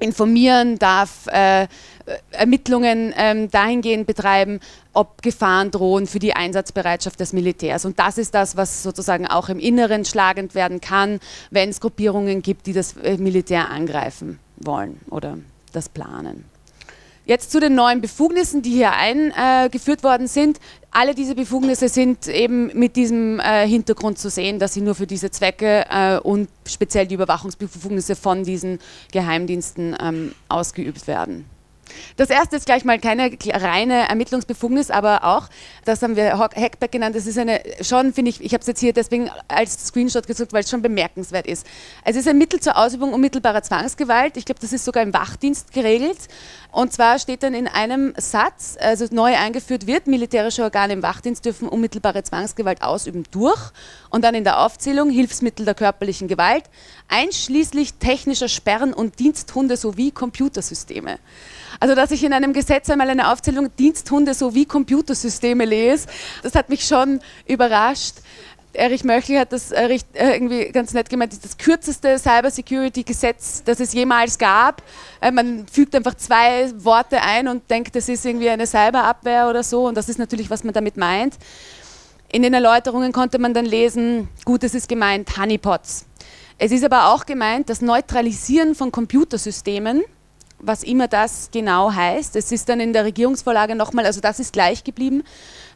[0.00, 1.66] informieren, darf äh,
[2.30, 4.60] Ermittlungen ähm, dahingehend betreiben,
[4.92, 7.84] ob Gefahren drohen für die Einsatzbereitschaft des Militärs.
[7.84, 12.42] Und das ist das, was sozusagen auch im Inneren schlagend werden kann, wenn es Gruppierungen
[12.42, 15.38] gibt, die das äh, Militär angreifen wollen oder
[15.72, 16.44] das planen.
[17.28, 20.58] Jetzt zu den neuen Befugnissen, die hier eingeführt worden sind.
[20.90, 25.06] Alle diese Befugnisse sind eben mit diesem äh, Hintergrund zu sehen, dass sie nur für
[25.06, 28.78] diese Zwecke äh, und speziell die Überwachungsbefugnisse von diesen
[29.12, 31.44] Geheimdiensten ähm, ausgeübt werden.
[32.16, 35.48] Das erste ist gleich mal keine reine Ermittlungsbefugnis, aber auch,
[35.84, 38.80] das haben wir Hackback genannt, das ist eine, schon finde ich, ich habe es jetzt
[38.80, 41.66] hier deswegen als Screenshot gesucht, weil es schon bemerkenswert ist.
[42.04, 45.72] Es ist ein Mittel zur Ausübung unmittelbarer Zwangsgewalt, ich glaube, das ist sogar im Wachdienst
[45.72, 46.18] geregelt.
[46.70, 51.44] Und zwar steht dann in einem Satz, also neu eingeführt wird, militärische Organe im Wachdienst
[51.44, 53.60] dürfen unmittelbare Zwangsgewalt ausüben durch
[54.10, 56.64] und dann in der Aufzählung Hilfsmittel der körperlichen Gewalt,
[57.08, 61.18] einschließlich technischer Sperren und Diensthunde sowie Computersysteme.
[61.80, 66.08] Also, dass ich in einem Gesetz einmal eine Aufzählung Diensthunde sowie Computersysteme lese,
[66.42, 68.16] das hat mich schon überrascht.
[68.74, 73.64] Erich Möchel hat das äh, äh, irgendwie ganz nett gemeint, das ist das kürzeste Cybersecurity-Gesetz,
[73.64, 74.82] das es jemals gab.
[75.20, 79.62] Äh, man fügt einfach zwei Worte ein und denkt, das ist irgendwie eine Cyberabwehr oder
[79.62, 81.34] so und das ist natürlich, was man damit meint.
[82.30, 86.04] In den Erläuterungen konnte man dann lesen, gut, es ist gemeint Honeypots.
[86.58, 90.02] Es ist aber auch gemeint, das Neutralisieren von Computersystemen
[90.60, 92.36] was immer das genau heißt.
[92.36, 95.22] Es ist dann in der Regierungsvorlage nochmal, also das ist gleich geblieben,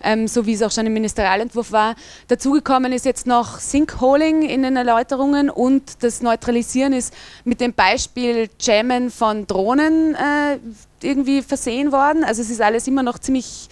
[0.03, 1.95] ähm, so wie es auch schon im Ministerialentwurf war.
[2.29, 7.15] Dazugekommen ist jetzt noch Sinkholing in den Erläuterungen und das Neutralisieren ist
[7.45, 10.59] mit dem Beispiel Jammen von Drohnen äh,
[11.03, 12.25] irgendwie versehen worden.
[12.25, 13.69] Also es ist alles immer noch ziemlich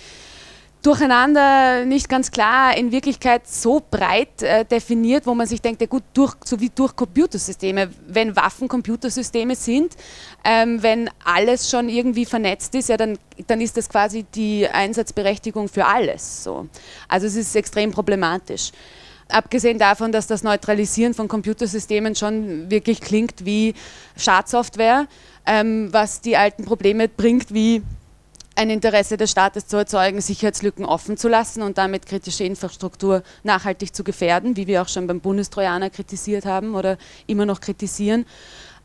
[0.83, 5.87] durcheinander, nicht ganz klar, in Wirklichkeit so breit äh, definiert, wo man sich denkt, ja
[5.87, 9.95] gut, durch, so wie durch Computersysteme, wenn Waffen Computersysteme sind,
[10.45, 15.69] ähm, wenn alles schon irgendwie vernetzt ist, ja, dann, dann ist das quasi die Einsatzberechtigung
[15.69, 16.45] für alles.
[16.45, 16.69] So.
[17.09, 18.73] Also es ist extrem problematisch.
[19.29, 23.75] Abgesehen davon, dass das Neutralisieren von Computersystemen schon wirklich klingt wie
[24.17, 25.07] Schadsoftware,
[25.47, 27.83] ähm, was die alten Probleme bringt, wie
[28.61, 33.95] ein Interesse des Staates zu erzeugen, Sicherheitslücken offen zu lassen und damit kritische Infrastruktur nachhaltig
[33.95, 38.27] zu gefährden, wie wir auch schon beim Bundestrojaner kritisiert haben oder immer noch kritisieren.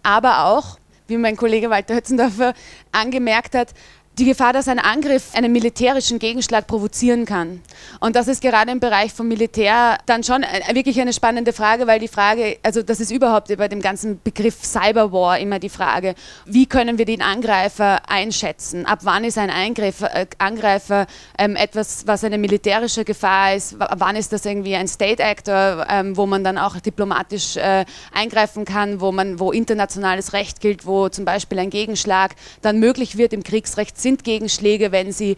[0.01, 2.53] Aber auch, wie mein Kollege Walter Hötzendorfer
[2.93, 3.73] angemerkt hat,
[4.18, 7.61] die Gefahr, dass ein Angriff einen militärischen Gegenschlag provozieren kann.
[7.99, 11.99] Und das ist gerade im Bereich vom Militär dann schon wirklich eine spannende Frage, weil
[11.99, 16.66] die Frage, also das ist überhaupt bei dem ganzen Begriff Cyberwar immer die Frage, wie
[16.66, 18.86] können wir den Angreifer einschätzen?
[18.86, 21.07] Ab wann ist ein Eingriff, äh, Angreifer
[21.38, 23.78] ähm, etwas, was eine militärische Gefahr ist?
[23.80, 27.84] W wann ist das irgendwie ein State Actor, ähm, wo man dann auch diplomatisch äh,
[28.13, 33.18] eingreifen kann, wo, man, wo internationales Recht gilt, wo zum Beispiel ein Gegenschlag dann möglich
[33.18, 35.36] wird im Kriegsrecht sind Gegenschläge, wenn sie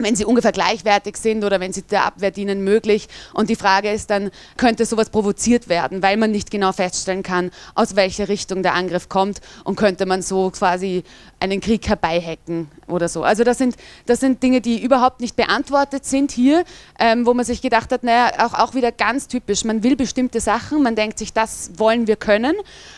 [0.00, 3.08] wenn sie ungefähr gleichwertig sind oder wenn sie der Abwehr dienen, möglich.
[3.34, 7.50] Und die Frage ist dann, könnte sowas provoziert werden, weil man nicht genau feststellen kann,
[7.74, 11.02] aus welcher Richtung der Angriff kommt und könnte man so quasi
[11.40, 13.22] einen Krieg herbeihacken oder so.
[13.22, 13.76] Also das sind,
[14.06, 16.64] das sind Dinge, die überhaupt nicht beantwortet sind hier,
[16.98, 20.40] ähm, wo man sich gedacht hat, naja, auch, auch wieder ganz typisch, man will bestimmte
[20.40, 22.54] Sachen, man denkt sich, das wollen wir können.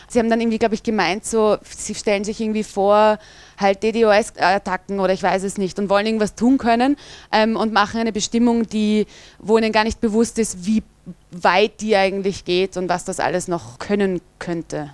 [0.07, 3.19] Sie haben dann irgendwie, glaube ich, gemeint, so, sie stellen sich irgendwie vor,
[3.59, 6.97] halt DDoS-Attacken oder ich weiß es nicht und wollen irgendwas tun können
[7.31, 9.05] ähm, und machen eine Bestimmung, die,
[9.39, 10.83] wo ihnen gar nicht bewusst ist, wie
[11.31, 14.93] weit die eigentlich geht und was das alles noch können könnte.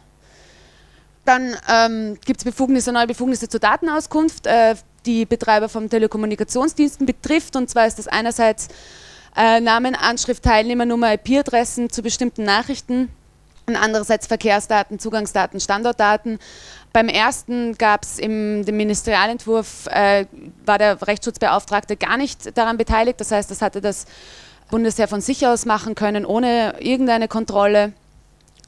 [1.28, 4.76] Dann ähm, gibt es Befugnisse, neue Befugnisse zur Datenauskunft, äh,
[5.06, 7.58] die Betreiber von Telekommunikationsdiensten betrifft.
[7.58, 8.70] Und zwar ist das einerseits
[9.36, 13.10] äh, Namen, Anschrift, Teilnehmernummer, IP-Adressen zu bestimmten Nachrichten
[13.66, 16.40] und andererseits Verkehrsdaten, Zugangsdaten, Standortdaten.
[16.94, 20.28] Beim ersten gab es im dem Ministerialentwurf, äh,
[20.66, 23.20] war der Rechtsschutzbeauftragte gar nicht daran beteiligt.
[23.20, 24.06] Das heißt, das hatte das
[24.72, 27.92] Bundesheer von sich aus machen können, ohne irgendeine Kontrolle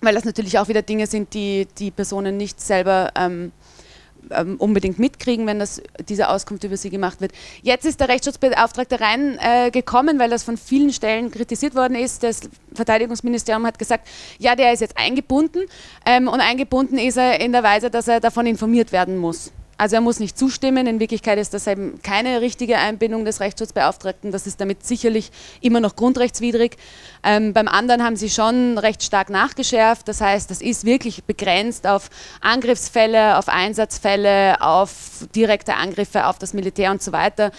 [0.01, 3.51] weil das natürlich auch wieder Dinge sind, die die Personen nicht selber ähm,
[4.31, 7.31] ähm, unbedingt mitkriegen, wenn das, diese Auskunft über sie gemacht wird.
[7.61, 12.23] Jetzt ist der Rechtsschutzbeauftragte reingekommen, äh, weil das von vielen Stellen kritisiert worden ist.
[12.23, 12.41] Das
[12.73, 15.65] Verteidigungsministerium hat gesagt, ja, der ist jetzt eingebunden
[16.05, 19.51] ähm, und eingebunden ist er in der Weise, dass er davon informiert werden muss.
[19.79, 20.87] Also er muss nicht zustimmen.
[20.87, 24.29] In Wirklichkeit ist das eben keine richtige Einbindung des Rechtsschutzbeauftragten.
[24.29, 26.75] Das ist damit sicherlich immer noch grundrechtswidrig.
[27.23, 30.09] Ähm, beim anderen haben sie schon recht stark nachgeschärft.
[30.09, 32.09] Das heißt, das ist wirklich begrenzt auf
[32.41, 37.51] Angriffsfälle, auf Einsatzfälle, auf direkte Angriffe auf das Militär und so weiter.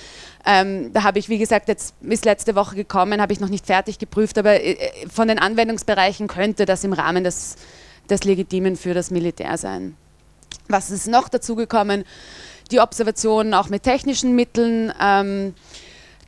[0.45, 3.65] Ähm, da habe ich, wie gesagt, jetzt ist letzte Woche gekommen, habe ich noch nicht
[3.65, 4.77] fertig geprüft, aber äh,
[5.11, 7.57] von den Anwendungsbereichen könnte das im Rahmen des,
[8.11, 9.97] des Legitimen für das Militär sein.
[10.69, 12.05] Was ist noch dazu gekommen?
[12.71, 15.55] Die Observationen auch mit technischen Mitteln, ähm,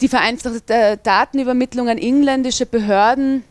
[0.00, 3.44] die vereinfachte Datenübermittlung an engländische Behörden.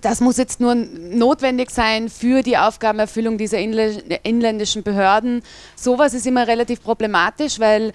[0.00, 5.42] Das muss jetzt nur notwendig sein für die Aufgabenerfüllung dieser inländischen Behörden.
[5.74, 7.92] Sowas ist immer relativ problematisch, weil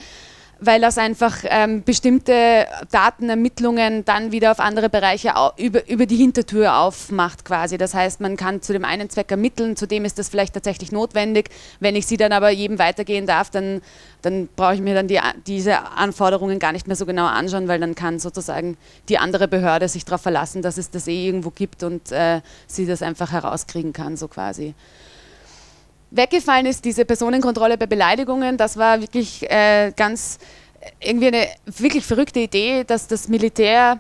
[0.60, 6.78] weil das einfach ähm, bestimmte Datenermittlungen dann wieder auf andere Bereiche über, über die Hintertür
[6.78, 7.78] aufmacht quasi.
[7.78, 10.92] Das heißt, man kann zu dem einen Zweck ermitteln, zu dem ist das vielleicht tatsächlich
[10.92, 11.50] notwendig.
[11.80, 13.82] Wenn ich sie dann aber jedem weitergehen darf, dann,
[14.22, 17.80] dann brauche ich mir dann die, diese Anforderungen gar nicht mehr so genau anschauen, weil
[17.80, 18.78] dann kann sozusagen
[19.10, 22.86] die andere Behörde sich darauf verlassen, dass es das eh irgendwo gibt und äh, sie
[22.86, 24.74] das einfach herauskriegen kann, so quasi.
[26.16, 28.56] Weggefallen ist diese Personenkontrolle bei Beleidigungen.
[28.56, 30.38] Das war wirklich äh, ganz
[31.00, 34.00] irgendwie eine wirklich verrückte Idee, dass das Militär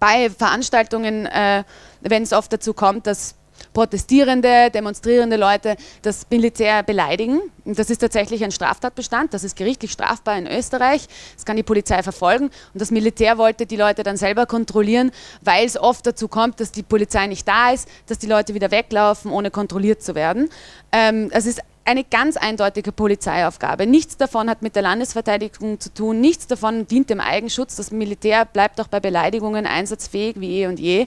[0.00, 1.64] bei Veranstaltungen, äh,
[2.00, 3.34] wenn es oft dazu kommt, dass
[3.78, 7.40] protestierende, demonstrierende Leute das Militär beleidigen.
[7.64, 11.06] Und das ist tatsächlich ein Straftatbestand, das ist gerichtlich strafbar in Österreich.
[11.36, 12.46] Das kann die Polizei verfolgen.
[12.46, 15.12] Und das Militär wollte die Leute dann selber kontrollieren,
[15.42, 18.72] weil es oft dazu kommt, dass die Polizei nicht da ist, dass die Leute wieder
[18.72, 20.50] weglaufen, ohne kontrolliert zu werden.
[20.90, 23.86] Ähm, es ist eine ganz eindeutige Polizeiaufgabe.
[23.86, 27.76] Nichts davon hat mit der Landesverteidigung zu tun, nichts davon dient dem Eigenschutz.
[27.76, 31.06] Das Militär bleibt auch bei Beleidigungen einsatzfähig wie eh und je.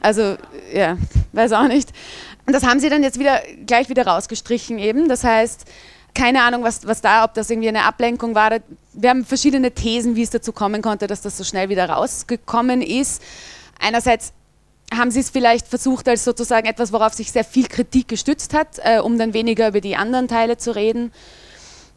[0.00, 0.38] Also,
[0.72, 0.96] ja,
[1.32, 1.92] weiß auch nicht.
[2.46, 5.06] Und das haben sie dann jetzt wieder gleich wieder rausgestrichen eben.
[5.06, 5.66] Das heißt,
[6.14, 8.58] keine Ahnung, was, was da, ob das irgendwie eine Ablenkung war.
[8.94, 12.80] Wir haben verschiedene Thesen, wie es dazu kommen konnte, dass das so schnell wieder rausgekommen
[12.80, 13.22] ist.
[13.78, 14.32] Einerseits
[14.96, 18.78] haben Sie es vielleicht versucht als sozusagen etwas, worauf sich sehr viel Kritik gestützt hat,
[18.82, 21.12] äh, um dann weniger über die anderen Teile zu reden.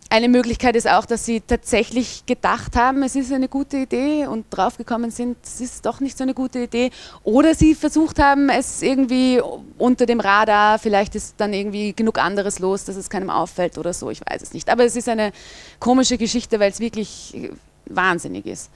[0.08, 4.46] Eine Möglichkeit ist auch, dass sie tatsächlich gedacht haben, es ist eine gute Idee und
[4.52, 6.92] draufgekommen sind, es ist doch nicht so eine gute Idee.
[7.24, 9.42] Oder sie versucht haben, es irgendwie
[9.80, 13.94] unter dem Radar, vielleicht ist dann irgendwie genug anderes los, dass es keinem auffällt oder
[13.94, 14.70] so, ich weiß es nicht.
[14.70, 15.32] Aber es ist eine
[15.80, 17.52] komische Geschichte, weil es wirklich
[17.88, 18.70] wahnsinnig ist.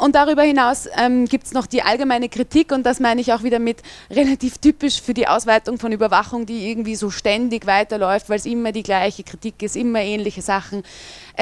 [0.00, 3.42] Und darüber hinaus ähm, gibt es noch die allgemeine Kritik und das meine ich auch
[3.42, 8.38] wieder mit relativ typisch für die Ausweitung von Überwachung, die irgendwie so ständig weiterläuft, weil
[8.38, 10.84] es immer die gleiche Kritik ist, immer ähnliche Sachen.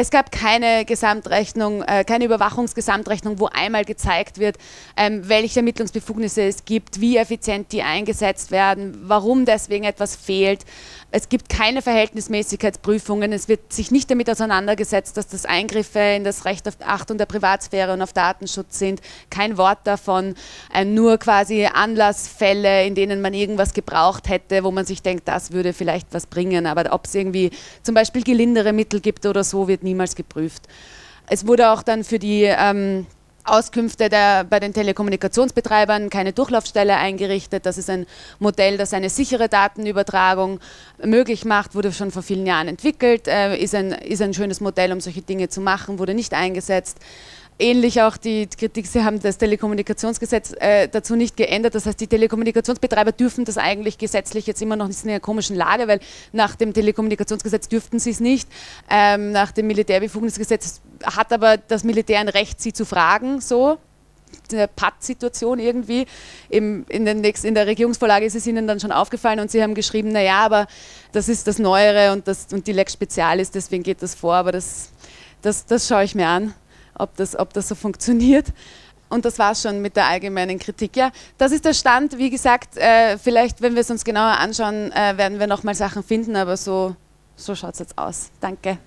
[0.01, 4.57] Es gab keine Gesamtrechnung, äh, keine Überwachungsgesamtrechnung, wo einmal gezeigt wird,
[4.96, 10.64] ähm, welche Ermittlungsbefugnisse es gibt, wie effizient die eingesetzt werden, warum deswegen etwas fehlt.
[11.11, 13.32] Es gibt keine Verhältnismäßigkeitsprüfungen.
[13.32, 17.26] Es wird sich nicht damit auseinandergesetzt, dass das Eingriffe in das Recht auf Achtung der
[17.26, 19.01] Privatsphäre und auf Datenschutz sind.
[19.30, 20.36] Kein Wort davon.
[20.72, 25.51] Äh, nur quasi Anlassfälle, in denen man irgendwas gebraucht hätte, wo man sich denkt, das
[25.51, 26.66] würde vielleicht was bringen.
[26.66, 27.51] Aber ob es irgendwie
[27.82, 30.62] zum Beispiel gelindere Mittel gibt oder so, wird niemals geprüft.
[31.28, 33.07] Es wurde auch dann für die ähm,
[33.45, 37.66] Auskünfte der, bei den Telekommunikationsbetreibern keine Durchlaufstelle eingerichtet.
[37.66, 38.07] Das ist ein
[38.39, 40.61] Modell, das eine sichere Datenübertragung
[41.03, 44.93] möglich macht, wurde schon vor vielen Jahren entwickelt, äh, ist, ein, ist ein schönes Modell,
[44.93, 46.99] um solche Dinge zu machen, wurde nicht eingesetzt.
[47.61, 51.74] Ähnlich auch die Kritik, Sie haben das Telekommunikationsgesetz äh, dazu nicht geändert.
[51.74, 55.56] Das heißt, die Telekommunikationsbetreiber dürfen das eigentlich gesetzlich jetzt immer noch nicht in einer komischen
[55.56, 55.98] Lage, weil
[56.32, 58.48] nach dem Telekommunikationsgesetz dürften sie es nicht.
[58.88, 63.78] Ähm, nach dem Militärbefugnisgesetz hat aber das Militär ein Recht, sie zu fragen, so
[64.52, 66.06] eine Patt-Situation irgendwie.
[66.50, 69.64] Im, in, den nächsten, in der Regierungsvorlage ist es Ihnen dann schon aufgefallen und Sie
[69.64, 70.68] haben geschrieben, naja, aber
[71.11, 74.34] das ist das Neuere und, das, und die Lex Spezial ist, deswegen geht das vor,
[74.34, 74.90] aber das,
[75.42, 76.54] das, das schaue ich mir an
[76.99, 78.46] ob das, ob das so funktioniert.
[79.09, 80.96] Und das war es schon mit der allgemeinen Kritik.
[80.96, 82.18] Ja, das ist der Stand.
[82.18, 86.03] Wie gesagt, äh, vielleicht, wenn wir es uns genauer anschauen, äh, werden wir nochmal Sachen
[86.03, 86.94] finden, aber so,
[87.36, 88.30] so schaut es jetzt aus.
[88.40, 88.78] Danke.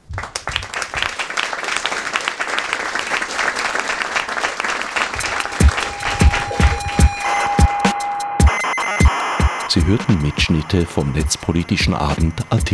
[9.74, 12.74] Sie hörten Mitschnitte vom Netzpolitischen Abend AT.